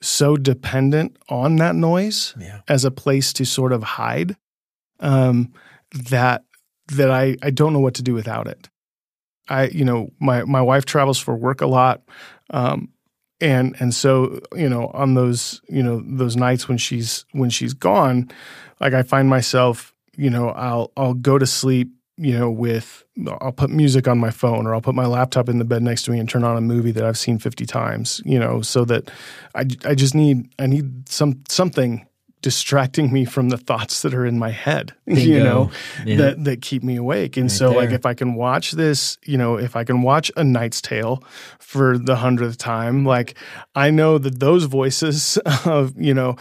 [0.00, 2.60] so dependent on that noise yeah.
[2.68, 4.36] as a place to sort of hide
[5.00, 5.52] um,
[5.92, 6.44] that
[6.92, 8.68] that I I don't know what to do without it.
[9.48, 12.02] I you know my my wife travels for work a lot,
[12.50, 12.90] um,
[13.40, 17.74] and and so you know on those you know those nights when she's when she's
[17.74, 18.30] gone,
[18.80, 23.04] like I find myself you know I'll I'll go to sleep you know with
[23.40, 26.02] I'll put music on my phone or I'll put my laptop in the bed next
[26.02, 28.84] to me and turn on a movie that I've seen 50 times you know so
[28.84, 29.10] that
[29.54, 32.04] I I just need I need some something
[32.40, 35.20] distracting me from the thoughts that are in my head Bingo.
[35.22, 35.70] you know
[36.04, 36.16] yeah.
[36.16, 37.78] that that keep me awake and right so there.
[37.78, 41.22] like if i can watch this you know if i can watch a knight's tale
[41.58, 43.36] for the hundredth time like
[43.74, 46.36] i know that those voices of you know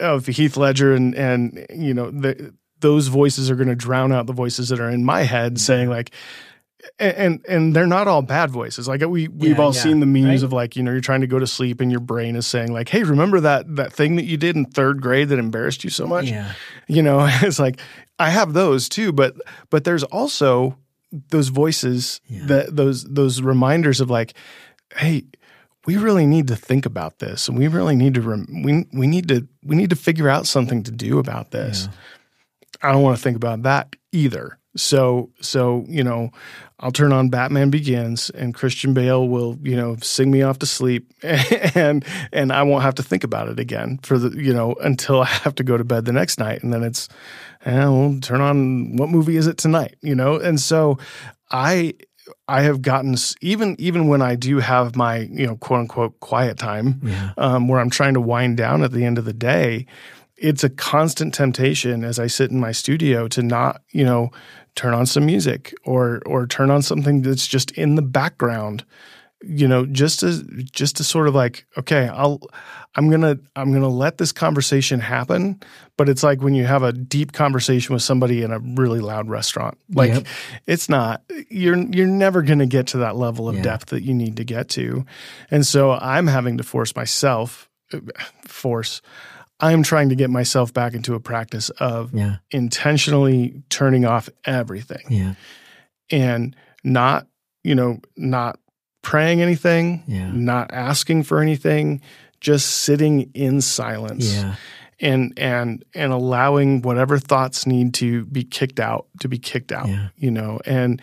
[0.00, 4.26] of heath ledger and and you know the, those voices are going to drown out
[4.26, 6.12] the voices that are in my head saying like
[6.98, 8.88] and and they're not all bad voices.
[8.88, 10.42] Like we we've yeah, all yeah, seen the memes right?
[10.42, 12.72] of like you know you're trying to go to sleep and your brain is saying
[12.72, 15.90] like, hey, remember that that thing that you did in third grade that embarrassed you
[15.90, 16.26] so much?
[16.26, 16.52] Yeah,
[16.86, 17.80] you know, it's like
[18.18, 19.36] I have those too, but
[19.70, 20.76] but there's also
[21.30, 22.46] those voices yeah.
[22.46, 24.34] that those those reminders of like,
[24.96, 25.24] hey,
[25.86, 29.06] we really need to think about this, and we really need to rem- we we
[29.06, 31.88] need to we need to figure out something to do about this.
[32.82, 34.58] I don't want to think about that either.
[34.76, 36.30] So so you know,
[36.80, 40.66] I'll turn on Batman Begins and Christian Bale will, you know, sing me off to
[40.66, 44.74] sleep and and I won't have to think about it again for the, you know,
[44.80, 47.08] until I have to go to bed the next night and then it's
[47.64, 50.36] eh, we'll turn on what movie is it tonight, you know?
[50.36, 50.98] And so
[51.50, 51.94] I
[52.46, 56.58] I have gotten even even when I do have my, you know, quote unquote quiet
[56.58, 57.32] time yeah.
[57.38, 59.86] um, where I'm trying to wind down at the end of the day,
[60.40, 64.30] it's a constant temptation as I sit in my studio to not, you know,
[64.74, 68.84] turn on some music or or turn on something that's just in the background
[69.42, 72.40] you know just to just to sort of like okay i'll
[72.96, 75.60] i'm gonna i'm gonna let this conversation happen
[75.96, 79.28] but it's like when you have a deep conversation with somebody in a really loud
[79.28, 80.26] restaurant like yep.
[80.66, 83.62] it's not you're you're never gonna get to that level of yeah.
[83.62, 85.04] depth that you need to get to
[85.50, 87.68] and so i'm having to force myself
[88.44, 89.02] force
[89.60, 92.36] I'm trying to get myself back into a practice of yeah.
[92.50, 95.04] intentionally turning off everything.
[95.08, 95.34] Yeah.
[96.10, 97.26] And not,
[97.64, 98.58] you know, not
[99.02, 100.30] praying anything, yeah.
[100.30, 102.00] not asking for anything,
[102.40, 104.32] just sitting in silence.
[104.32, 104.54] Yeah
[105.00, 109.88] and and and allowing whatever thoughts need to be kicked out to be kicked out
[109.88, 110.08] yeah.
[110.16, 111.00] you know and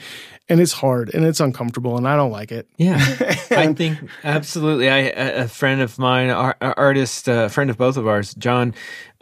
[0.49, 2.67] and it's hard and it's uncomfortable and i don't like it.
[2.77, 2.97] Yeah.
[3.51, 4.89] I think absolutely.
[4.89, 8.73] I a friend of mine our, artist a friend of both of ours john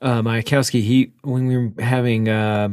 [0.01, 2.69] uh, Majakowski, he when we were having uh,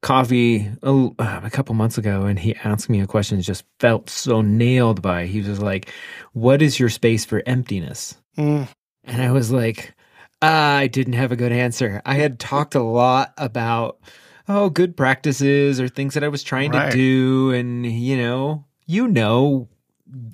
[0.00, 4.08] coffee a, uh, a, couple months ago and he asked me a question just felt
[4.08, 5.92] so nailed by he was like
[6.32, 8.16] what is your space for emptiness?
[8.36, 8.68] Mm.
[9.04, 9.94] and i was like
[10.40, 12.00] I didn't have a good answer.
[12.06, 13.98] I had talked a lot about
[14.48, 16.90] oh, good practices or things that I was trying right.
[16.90, 19.68] to do and you know, you know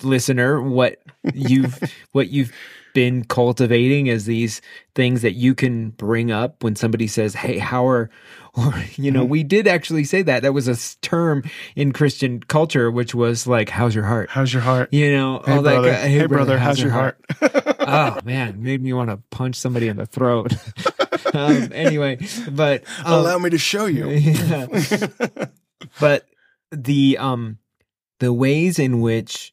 [0.03, 1.01] listener what
[1.33, 1.79] you've
[2.13, 2.53] what you've
[2.95, 4.63] been cultivating as these
[4.95, 8.09] things that you can bring up when somebody says, "Hey, how are
[8.57, 9.31] or you know, mm-hmm.
[9.31, 10.43] we did actually say that.
[10.43, 11.43] That was a term
[11.75, 14.31] in Christian culture, which was like, "How's your heart?
[14.31, 15.91] How's your heart?" You know, hey, all brother.
[15.91, 16.03] that.
[16.03, 17.19] Hey, hey brother, brother, how's, how's your heart?
[17.41, 17.77] heart?
[17.81, 20.55] oh man, made me want to punch somebody in the throat.
[21.35, 22.19] um, anyway,
[22.51, 24.09] but um, allow me to show you.
[24.09, 24.67] yeah.
[25.99, 26.27] but
[26.71, 27.59] the um
[28.21, 29.53] the ways in which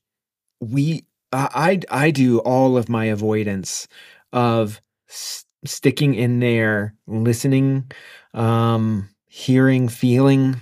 [0.60, 3.88] we I I do all of my avoidance
[4.34, 4.82] of
[5.66, 7.92] sticking in there, listening,
[8.34, 10.60] um, hearing, feeling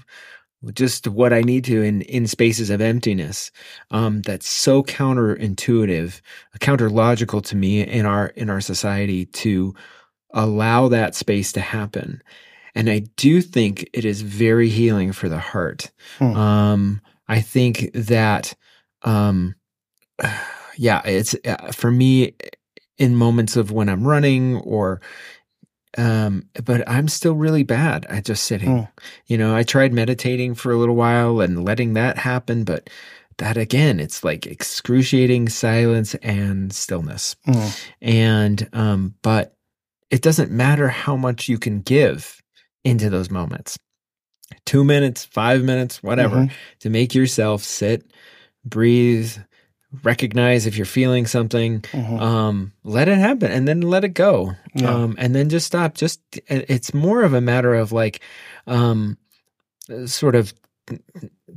[0.74, 3.52] just what I need to in, in spaces of emptiness.
[3.92, 6.20] Um, that's so counterintuitive,
[6.60, 9.74] counter logical to me in our, in our society to
[10.32, 12.22] allow that space to happen.
[12.76, 15.92] And I do think it is very healing for the heart.
[16.18, 16.36] Hmm.
[16.36, 18.54] Um, I think that,
[19.04, 19.56] um,
[20.80, 22.34] yeah, it's uh, for me,
[22.98, 25.02] in moments of when I'm running or
[25.98, 28.70] um but I'm still really bad at just sitting.
[28.70, 28.88] Mm.
[29.28, 32.90] You know, I tried meditating for a little while and letting that happen, but
[33.40, 37.36] that again, it's like excruciating silence and stillness.
[37.48, 37.90] Mm.
[38.02, 39.56] And um but
[40.10, 42.42] it doesn't matter how much you can give
[42.84, 43.78] into those moments.
[44.66, 46.52] 2 minutes, 5 minutes, whatever, Mhm.
[46.80, 48.12] to make yourself sit,
[48.66, 49.34] breathe,
[50.04, 52.20] recognize if you're feeling something, Mhm.
[52.22, 54.94] um let it happen and then let it go Yeah.
[54.94, 58.22] um and then just stop just it's more of a matter of like
[58.68, 59.18] um
[60.06, 60.54] sort of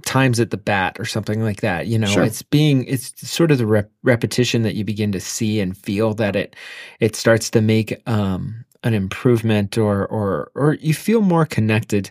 [0.05, 2.23] times at the bat or something like that you know Sure.
[2.25, 6.15] it's being it's sort of the rep- repetition that you begin to see and feel
[6.15, 6.57] that it
[7.01, 12.11] it starts to make um an improvement or or or you feel more connected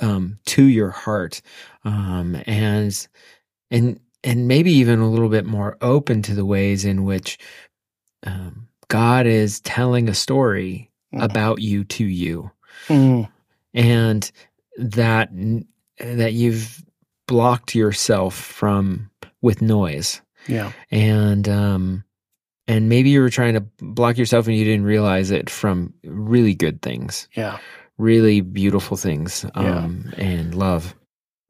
[0.00, 1.40] um to your heart
[1.84, 3.06] um and
[3.70, 7.38] and and maybe even a little bit more open to the ways in which
[8.24, 11.22] um, God is telling a story Mhm.
[11.24, 12.50] about you to you,
[12.88, 13.28] Mm.
[13.74, 14.32] and
[14.78, 15.30] that
[16.00, 16.82] that you've
[17.28, 19.10] blocked yourself from
[19.42, 20.72] with noise, Yeah.
[20.90, 22.04] and um,
[22.66, 26.54] and maybe you were trying to block yourself and you didn't realize it from really
[26.54, 27.58] good things, Yeah.
[27.98, 29.84] really beautiful things, Yeah.
[29.84, 30.94] um, and love.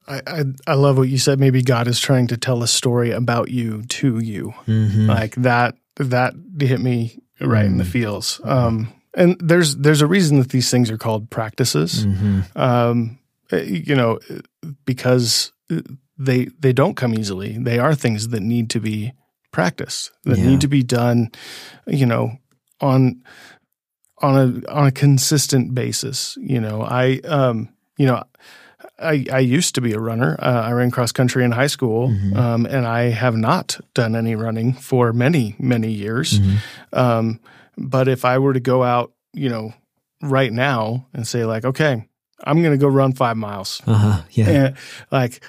[0.06, 1.40] I, I I love what you said.
[1.40, 4.52] Maybe God is trying to tell a story about you to you.
[4.66, 5.06] Mm-hmm.
[5.08, 7.88] Like that that hit me right in the Mm.
[7.92, 8.40] feels.
[8.44, 12.04] Um and there's there's a reason that these things are called practices.
[12.04, 13.18] hmm Um
[13.52, 14.18] uh, you know,
[14.84, 15.52] because
[16.18, 17.56] they they don't come easily.
[17.58, 19.12] They are things that need to be
[19.52, 20.10] practiced.
[20.24, 20.46] That Yeah.
[20.46, 21.30] need to be done,
[21.86, 22.38] you know,
[22.80, 23.22] on
[24.22, 24.34] on
[24.66, 26.36] a on a consistent basis.
[26.40, 28.22] You know, I um you know
[28.98, 30.36] I, I used to be a runner.
[30.40, 32.36] Uh, I ran cross country in high school, Mhm.
[32.36, 36.38] um, and I have not done any running for many, many years.
[36.38, 36.56] Mhm.
[36.92, 37.40] Um,
[37.76, 39.74] but if I were to go out, you know,
[40.22, 42.04] right now and say like, okay,
[42.44, 44.22] I'm going to go run five miles, Uh-huh.
[44.30, 44.48] Yeah.
[44.48, 44.76] and
[45.10, 45.42] like,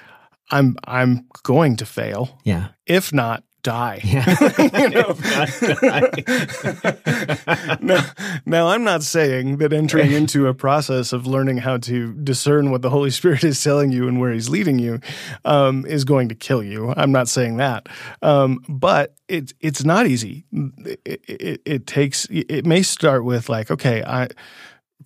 [0.52, 2.68] I'm I'm going to fail, Yeah.
[2.88, 4.00] if not die.
[4.04, 4.26] Yeah.
[4.76, 5.16] You know?
[5.82, 6.18] Not
[7.82, 8.06] now,
[8.46, 12.82] now, I'm not saying that entering into a process of learning how to discern what
[12.82, 15.00] the Holy Spirit is telling you and where He's leading you
[15.44, 16.94] um, is going to kill you.
[16.96, 17.88] I'm not saying that,
[18.22, 20.46] um, but it's it's not easy.
[20.54, 22.28] It, it, it takes.
[22.30, 24.28] It may start with like, okay, I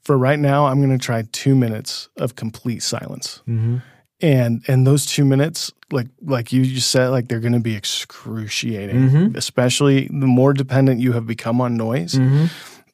[0.04, 3.78] for right now, I'm going to try two minutes of complete silence hmm
[4.22, 7.76] and and those two minutes like like you just said like they're going to be
[7.76, 9.36] excruciating Mhm.
[9.38, 12.46] especially the more dependent you have become on noise hmm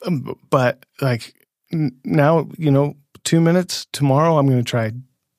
[0.05, 1.33] Um, but like
[1.73, 4.91] n- now you know two minutes tomorrow i'm going to try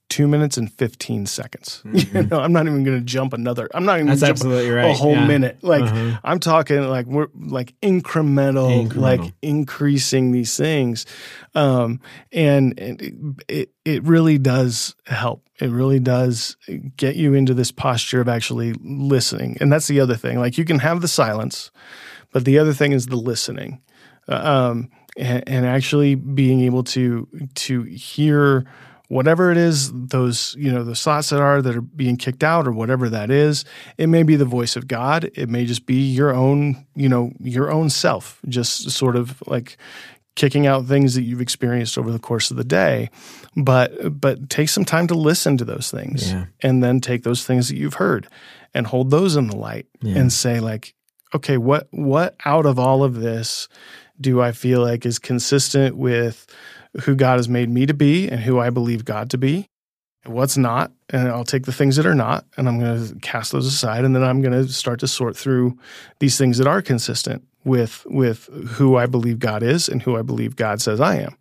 [0.09, 2.31] two minutes and 15 seconds you Mhm.
[2.31, 4.71] know i'm not even going to jump another i'm not even going to jump absolutely
[4.71, 4.91] right.
[4.91, 5.27] a whole yeah.
[5.27, 6.19] minute like Uh-huh.
[6.23, 8.97] I'm talking like we're like incremental, Incremental.
[8.97, 11.07] like increasing these things,
[11.55, 12.01] um,
[12.33, 13.15] and, and it,
[13.49, 15.43] it it really does help.
[15.61, 16.57] It really does
[16.97, 20.39] get you into this posture of actually listening, and that's the other thing.
[20.39, 21.71] Like you can have the silence,
[22.33, 23.81] but the other thing is the listening,
[24.29, 27.27] Uh, um, and, and actually being able to
[27.67, 28.65] to hear
[29.09, 32.67] whatever it is those you know the thoughts that are that are being kicked out
[32.67, 33.65] or whatever that is
[33.99, 37.31] it may be the voice of god it may just be your own you know
[37.41, 39.77] your own self just sort of like
[40.35, 43.09] kicking out things that you've experienced over the course of the day
[43.57, 46.47] but but take some time to listen to those things Yeah.
[46.63, 48.27] and then take those things that you've heard
[48.75, 50.19] and hold those in the light Yeah.
[50.19, 50.95] and say like
[51.35, 53.69] okay what what out of all of this
[54.21, 56.47] do i feel like is consistent with
[57.03, 59.69] who god has made me to be and who i believe god to be.
[60.25, 63.15] And what's not and i'll take the things that are not and i'm going to
[63.21, 65.79] cast those aside and then i'm going to start to sort through
[66.19, 70.23] these things that are consistent with with who i believe god is and who i
[70.23, 71.37] believe god says i am.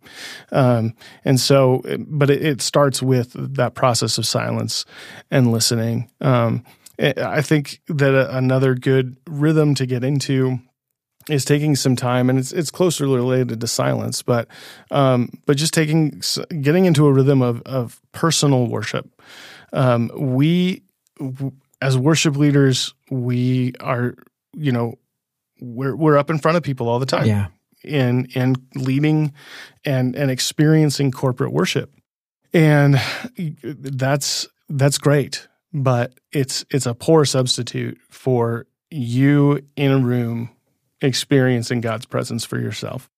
[0.52, 0.94] Um,
[1.24, 4.84] and so but it, it starts with that process of silence
[5.30, 6.10] and listening.
[6.20, 6.64] Um,
[6.98, 10.58] I think that another good rhythm to get into
[11.28, 14.48] is taking some time, and it's it's closely related to silence, but
[14.90, 16.22] um, but just taking
[16.60, 19.08] getting into a rhythm of of personal worship.
[19.72, 20.82] Um, we
[21.82, 24.14] as worship leaders, we are
[24.54, 24.94] you know
[25.60, 27.46] we're we're up in front of people all the time Yeah.
[27.82, 29.32] in in leading
[29.84, 31.92] and and experiencing corporate worship
[32.52, 33.00] and
[33.62, 40.50] that's that's great but it's it's a poor substitute for you in a room
[41.00, 43.10] experiencing God's presence for yourself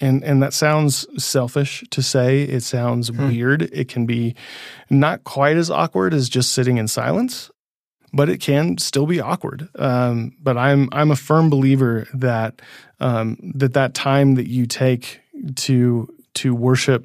[0.00, 3.28] and and that sounds selfish to say it sounds Hmm.
[3.28, 4.34] weird it can be
[4.90, 7.50] not quite as awkward as just sitting in silence
[8.12, 9.68] but it can still be awkward.
[9.74, 12.62] Um, but I'm I'm a firm believer that
[12.98, 15.20] um, that that time that you take
[15.56, 17.04] to to worship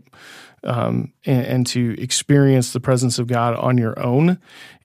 [0.63, 4.39] um, and, and, to experience the presence of God on your own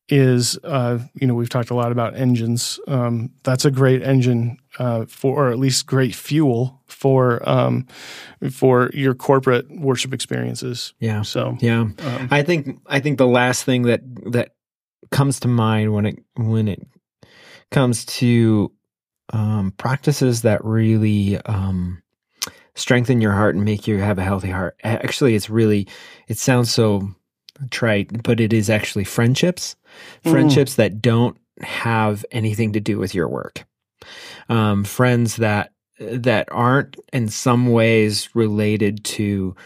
[0.08, 2.80] is uh, you know we've talked a lot about engines.
[2.88, 7.86] Um, that's a great engine uh, for, or at least great fuel for um,
[8.50, 10.94] for your corporate worship experiences.
[10.98, 11.22] Yeah.
[11.22, 14.00] So yeah, um, I think I think the last thing that
[14.32, 14.54] that
[15.10, 16.86] comes to mind when it when it
[17.70, 18.72] comes to
[19.32, 22.02] um, practices that really um,
[22.74, 24.76] strengthen your heart and make you have a healthy heart.
[24.84, 25.88] Actually, it's really
[26.28, 27.08] it sounds so
[27.70, 29.76] trite, but it is actually friendships,
[30.24, 30.30] mm.
[30.30, 33.64] friendships that don't have anything to do with your work.
[34.48, 39.56] Um, friends that that aren't in some ways related to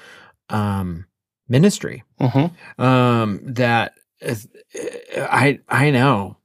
[0.48, 1.06] um,
[1.48, 2.04] ministry.
[2.20, 2.82] Mm-hmm.
[2.82, 3.94] Um, that
[5.16, 6.36] I I know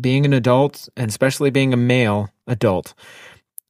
[0.00, 2.94] being an adult and especially being a male adult,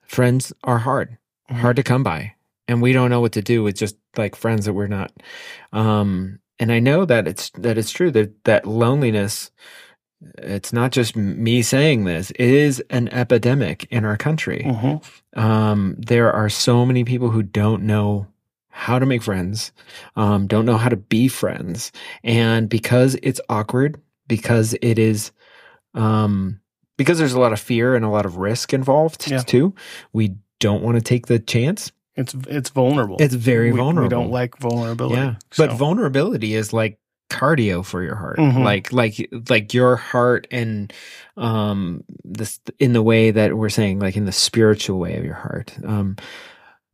[0.02, 1.18] friends are hard,
[1.50, 1.60] mm-hmm.
[1.60, 2.34] hard to come by,
[2.68, 5.12] and we don't know what to do with just like friends that we're not.
[5.72, 9.50] Um, and I know that it's that it's true that that loneliness.
[10.38, 14.62] It's not just me saying this; it is an epidemic in our country.
[14.64, 15.40] Mm-hmm.
[15.40, 18.26] Um, there are so many people who don't know
[18.76, 19.72] how to make friends,
[20.16, 21.92] um, don't know how to be friends.
[22.22, 23.98] And because it's awkward,
[24.28, 25.32] because it is,
[25.94, 26.60] um,
[26.98, 29.38] because there's a lot of fear and a lot of risk involved yeah.
[29.38, 29.74] too,
[30.12, 31.90] we don't want to take the chance.
[32.16, 33.16] It's it's vulnerable.
[33.18, 34.08] It's very we, vulnerable.
[34.08, 35.16] We don't like vulnerability.
[35.16, 35.66] Yeah, so.
[35.66, 36.98] but vulnerability is like
[37.28, 38.62] cardio for your heart mm-hmm.
[38.62, 40.92] like like like your heart and
[41.36, 45.34] um this in the way that we're saying like in the spiritual way of your
[45.34, 46.16] heart um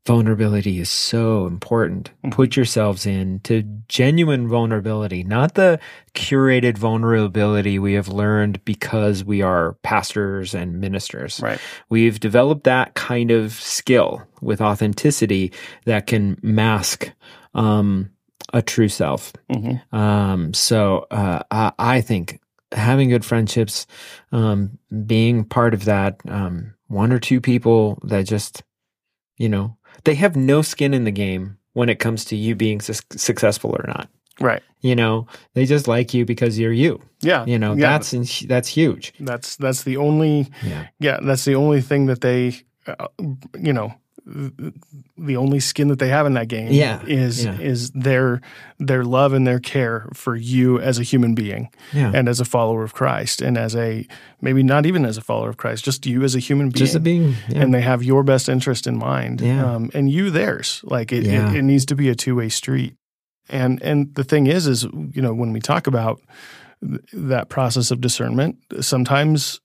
[0.07, 2.11] vulnerability is so important.
[2.11, 2.30] Mm-hmm.
[2.30, 5.78] Put yourselves in to genuine vulnerability, not the
[6.14, 11.41] curated vulnerability we have learned because we are pastors and ministers.
[11.41, 11.61] Right.
[11.89, 15.53] We've developed that kind of skill with authenticity
[15.85, 17.12] that can mask
[17.55, 18.11] um,
[18.53, 19.33] a true self.
[19.51, 19.97] Mm-hmm.
[19.97, 22.41] Um, so uh, I, I, think
[22.73, 23.87] having good friendships,
[24.33, 28.63] um, being part of that, um, one or two people that just
[29.39, 32.81] you know they have no skin in the game when it comes to you being
[32.81, 34.09] su- successful or not.
[34.41, 34.63] Right.
[34.81, 37.01] You know, they just like you because you're you.
[37.21, 37.45] Yeah.
[37.47, 37.99] You know, yeah.
[37.99, 39.13] that's that's huge.
[39.21, 40.89] That's that's the only yeah.
[40.99, 43.09] yeah, that's the only thing that they uh,
[43.59, 43.95] you know,
[44.25, 47.03] the only skin that they have in that game yeah.
[47.07, 47.59] is yeah.
[47.59, 48.41] is their
[48.79, 52.12] their love and their care for you as a human being yeah.
[52.14, 54.07] and as a follower of Christ and as a
[54.41, 56.95] maybe not even as a follower of Christ just you as a human being just
[56.95, 61.11] a being and they have your best interest in mind um, and you theirs like
[61.11, 62.95] it, it, it needs to be a two-way street
[63.49, 66.20] and and the thing is is you know when we talk about
[67.12, 69.61] that process of discernment sometimes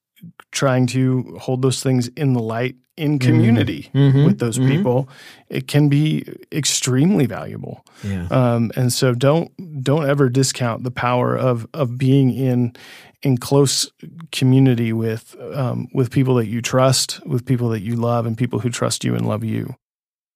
[0.51, 3.27] trying to hold those things in the light in mm-hmm.
[3.29, 4.25] community mm-hmm.
[4.25, 4.69] with those mm-hmm.
[4.69, 5.09] people,
[5.49, 7.85] it can be extremely valuable.
[8.03, 8.27] Yeah.
[8.29, 9.51] Um, and so don't
[9.83, 12.75] don't ever discount the power of of being in
[13.21, 13.89] in close
[14.31, 18.59] community with um, with people that you trust, with people that you love, and people
[18.59, 19.75] who trust you and love you.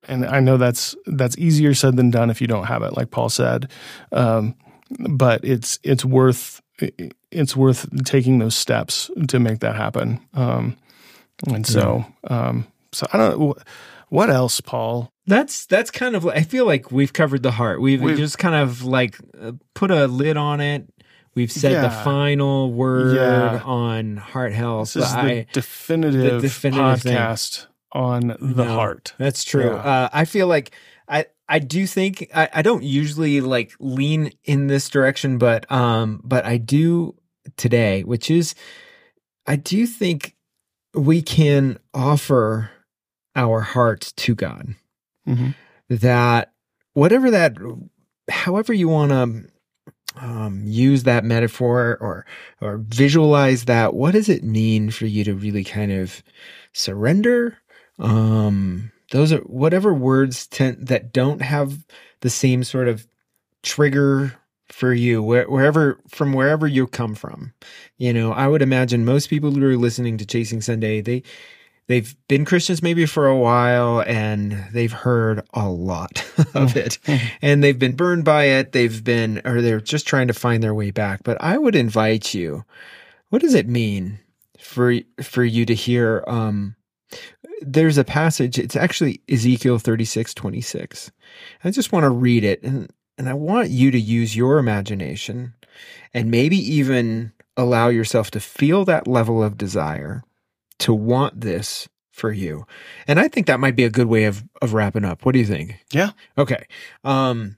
[0.08, 3.12] And I know that's that's easier said than done if you don't have it, like
[3.12, 3.70] Paul said.
[4.12, 4.56] Um,
[5.10, 6.62] but it's it's worth
[7.32, 10.20] it's worth taking those steps to make that happen.
[10.34, 10.78] Um,
[11.48, 12.48] and so, yeah.
[12.50, 13.56] um, so I don't know
[14.10, 15.12] what else, Paul.
[15.26, 16.28] That's that's kind of.
[16.28, 17.82] I feel like we've covered the heart.
[17.82, 20.92] We've, we've just kind of like uh, put a lid on it.
[21.34, 21.84] We've said yeah.
[21.84, 23.62] the final word yeah.
[23.64, 24.94] on heart health.
[24.94, 27.68] This is I, the, definitive the definitive podcast thing.
[27.94, 29.14] on the no, heart.
[29.18, 29.72] That's true.
[29.72, 30.72] Uh, I feel like
[31.08, 36.20] I I do think I, I don't usually like lean in this direction, but um,
[36.26, 37.16] but I do
[37.56, 38.54] today, which is
[39.48, 40.36] I do think
[40.94, 42.72] we can offer
[43.36, 44.76] our hearts to God.
[45.28, 45.52] Mm-hmm.
[45.90, 46.52] That
[46.94, 47.58] whatever that,
[48.30, 52.26] however you want to um, use that metaphor or
[52.60, 56.24] or visualize that, what does it mean for you to really kind of
[56.74, 57.58] surrender?
[58.00, 61.86] Um, those are whatever words tend, that don't have
[62.22, 63.08] the same sort of
[63.64, 64.34] trigger
[64.72, 67.54] for you where, wherever from wherever you come from.
[67.98, 71.24] You know i would imagine most people who are listening to chasing sunday they
[71.88, 76.98] they've been christians maybe for a while and they've heard a lot of it.
[77.42, 78.72] And they've been burned by it.
[78.72, 81.22] They've been or they're just trying to find their way back.
[81.24, 82.64] But i would invite you
[83.30, 84.20] what does it mean
[84.60, 86.76] for for you to hear um
[87.62, 91.12] there's a passage it's actually ezekiel 36 26
[91.64, 92.92] i just want to read it and
[93.22, 95.54] and I want you to use your imagination
[96.12, 100.24] and maybe even allow yourself to feel that level of desire
[100.80, 102.66] to want this for you.
[103.08, 105.24] And I think that might be a good way of of wrapping up.
[105.24, 105.86] What do you think?
[105.94, 106.14] Yeah.
[106.36, 106.66] Okay.
[107.04, 107.58] Um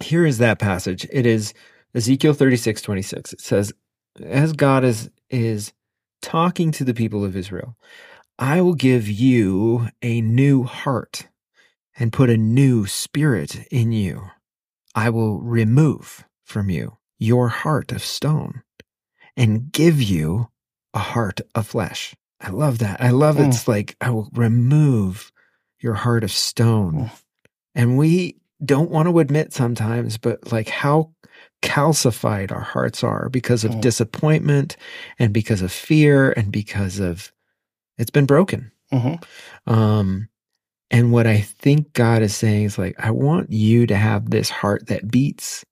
[0.00, 1.08] here is that passage.
[1.10, 1.54] It is
[1.92, 3.32] Ezekiel 36, 26.
[3.32, 3.72] It says,
[4.22, 5.72] as God is is
[6.22, 7.76] talking to the people of Israel,
[8.38, 11.26] I will give you a new heart
[11.98, 14.30] and put a new spirit in you.
[14.94, 18.62] I will remove from you your heart of stone
[19.36, 20.48] and give you
[20.92, 22.14] a heart of flesh.
[22.40, 23.00] I love that.
[23.00, 23.46] I love Mm.
[23.48, 25.32] it's like, I will remove
[25.80, 26.94] your heart of stone.
[26.94, 27.10] Mm.
[27.74, 31.12] And we don't want to admit sometimes, but like how
[31.62, 33.80] calcified our hearts are because of Mm.
[33.80, 34.76] disappointment
[35.18, 37.32] and because of fear and because of
[37.98, 38.70] it's been broken.
[38.92, 39.14] hmm
[39.66, 40.28] Um,
[40.94, 44.48] and what I think God is saying is like, I want you to have this
[44.48, 45.64] heart that beats,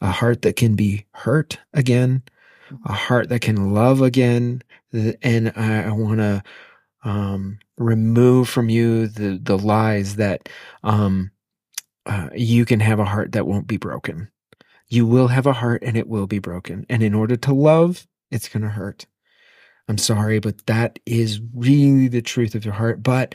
[0.00, 2.22] a heart that can be hurt again,
[2.86, 4.62] a heart that can love again.
[4.92, 6.44] And I, I want to
[7.02, 10.48] um, remove from you the the lies that
[10.84, 11.32] um,
[12.06, 14.30] uh, you can have a heart that won't be broken.
[14.86, 16.86] You will have a heart and it will be broken.
[16.88, 19.06] And in order to love, it's going to hurt.
[19.88, 23.02] I'm sorry, but that is really the truth of your heart.
[23.02, 23.34] But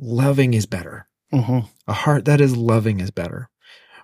[0.00, 1.08] loving is better.
[1.30, 3.48] hmm A heart that is loving is better.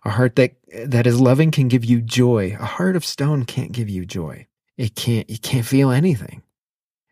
[0.04, 0.52] A heart that
[0.86, 2.56] that is loving can give you joy.
[2.60, 4.46] A heart of stone can't give you joy.
[4.76, 5.28] It can't.
[5.28, 6.42] You can't feel anything.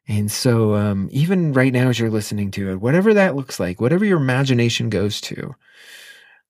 [0.07, 3.81] And so, um, even right now, as you're listening to it, whatever that looks like,
[3.81, 5.55] whatever your imagination goes to,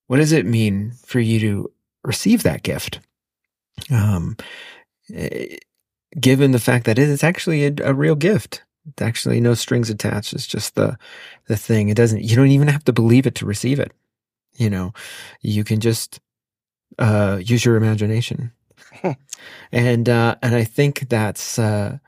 [0.08, 1.72] what does it mean for you to
[2.02, 2.98] receive that gift?
[3.92, 4.36] Um,
[5.12, 5.56] eh,
[6.18, 8.62] given the fact that it is actually a, a real gift.
[9.00, 10.32] Actually no strings attached.
[10.32, 10.98] It's just the
[11.46, 11.88] the thing.
[11.88, 12.22] It doesn't.
[12.22, 13.92] You don't even have to believe it to receive it.
[14.56, 14.92] You know,
[15.40, 16.20] you can just
[16.98, 18.52] uh, use your imagination.
[19.72, 21.98] and uh, and I think that's uh,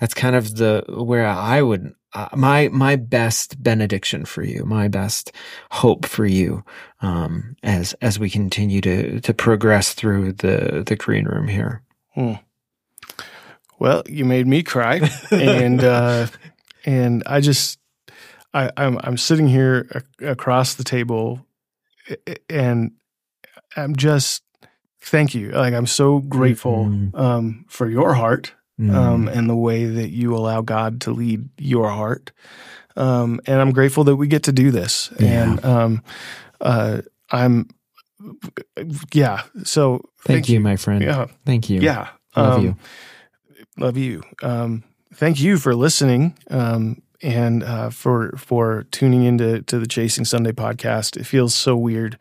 [0.00, 4.88] that's kind of the where I would uh, my my best benediction for you, my
[4.88, 5.32] best
[5.70, 6.64] hope for you,
[7.00, 11.82] um, as as we continue to to progress through the the green room here.
[13.78, 15.00] Well, you made me cry,
[15.30, 16.26] and uh,
[16.84, 17.78] and I just
[18.52, 21.44] I, I'm I'm sitting here across the table,
[22.48, 22.92] and
[23.76, 24.42] I'm just
[25.00, 25.50] thank you.
[25.50, 27.14] Like I'm so grateful Mhm.
[27.18, 28.92] um, for your heart Mm.
[28.94, 32.32] um, and the way that you allow God to lead your heart.
[32.96, 35.10] Um, and I'm grateful that we get to do this.
[35.20, 35.26] Yeah.
[35.52, 36.02] And um,
[36.60, 37.68] uh, I'm,
[39.12, 39.42] yeah.
[39.62, 41.02] So Thank, you, my friend.
[41.04, 41.26] Yeah.
[41.46, 41.80] Thank you.
[41.82, 42.08] Yeah.
[42.36, 42.76] Love Um, you.
[43.76, 44.22] Love you.
[44.42, 46.36] Um, thank you for listening.
[46.50, 51.74] Um, and uh, for for tuning into to the Chasing Sunday podcast, it feels so
[51.74, 52.18] weird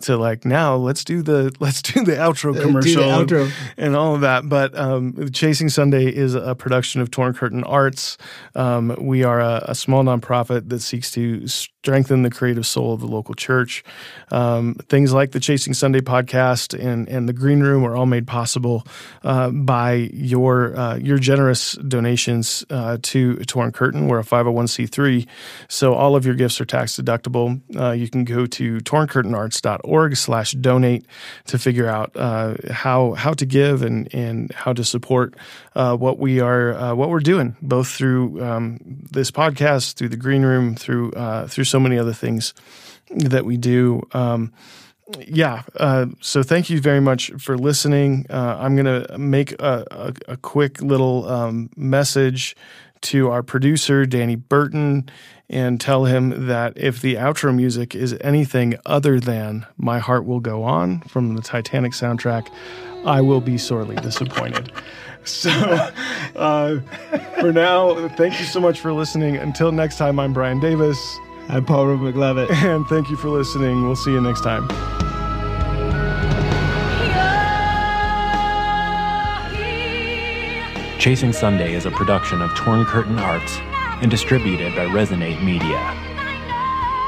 [0.00, 3.50] to like now let's do the let's do the outro commercial and- outro.
[3.76, 4.48] and all of that.
[4.48, 8.16] But um, Chasing Sunday is a production of Torn Curtain Arts.
[8.54, 13.00] Um, we are a, a small nonprofit that seeks to strengthen the creative soul of
[13.00, 13.84] the local church.
[14.32, 18.26] Um, things like the Chasing Sunday podcast and and the Green Room are all made
[18.26, 18.86] possible
[19.24, 24.08] uh, by your uh, your generous donations uh, to Torn Curtain.
[24.08, 25.26] We're a 501c3,
[25.68, 27.60] so all of your gifts are tax deductible.
[27.78, 31.06] Uh, you can go to torncurtainarts.org slash donate
[31.46, 35.34] to figure out uh, how how to give and and how to support
[35.74, 38.78] uh, what we are uh, what we're doing, both through um,
[39.10, 42.54] this podcast, through the Green Room, through uh, through so many other things
[43.10, 44.02] that we do.
[44.12, 44.52] Um,
[45.28, 45.62] yeah.
[45.76, 48.26] Uh, so thank you very much for listening.
[48.28, 52.56] Uh, I'm going to make a, a, a quick little um, message
[53.02, 55.08] to our producer, Danny Burton,
[55.48, 60.40] and tell him that if the outro music is anything other than My Heart Will
[60.40, 62.48] Go On from the Titanic soundtrack,
[63.04, 64.72] I will be sorely disappointed.
[65.24, 65.50] So
[66.36, 66.80] uh,
[67.40, 69.36] for now, thank you so much for listening.
[69.36, 70.98] Until next time, I'm Brian Davis.
[71.48, 72.50] I'm Paul McLevitt.
[72.50, 73.84] And thank you for listening.
[73.84, 75.05] We'll see you next time.
[80.98, 83.58] Chasing Sunday is a production of Torn Curtain Arts
[84.00, 85.78] and distributed by Resonate Media.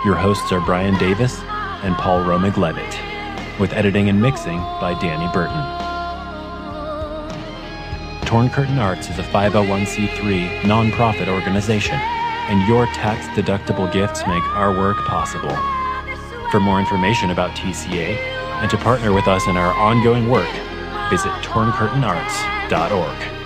[0.04, 1.40] Your hosts are Brian Davis
[1.82, 5.56] and Paul Romig Levitt, with editing and mixing by Danny Burton.
[8.26, 14.70] Torn Curtain Arts is a 501c3 nonprofit organization, and your tax deductible gifts make our
[14.70, 15.56] work possible.
[16.50, 18.18] For more information about TCA
[18.60, 20.52] and to partner with us in our ongoing work,
[21.10, 23.37] visit torncurtainarts.org.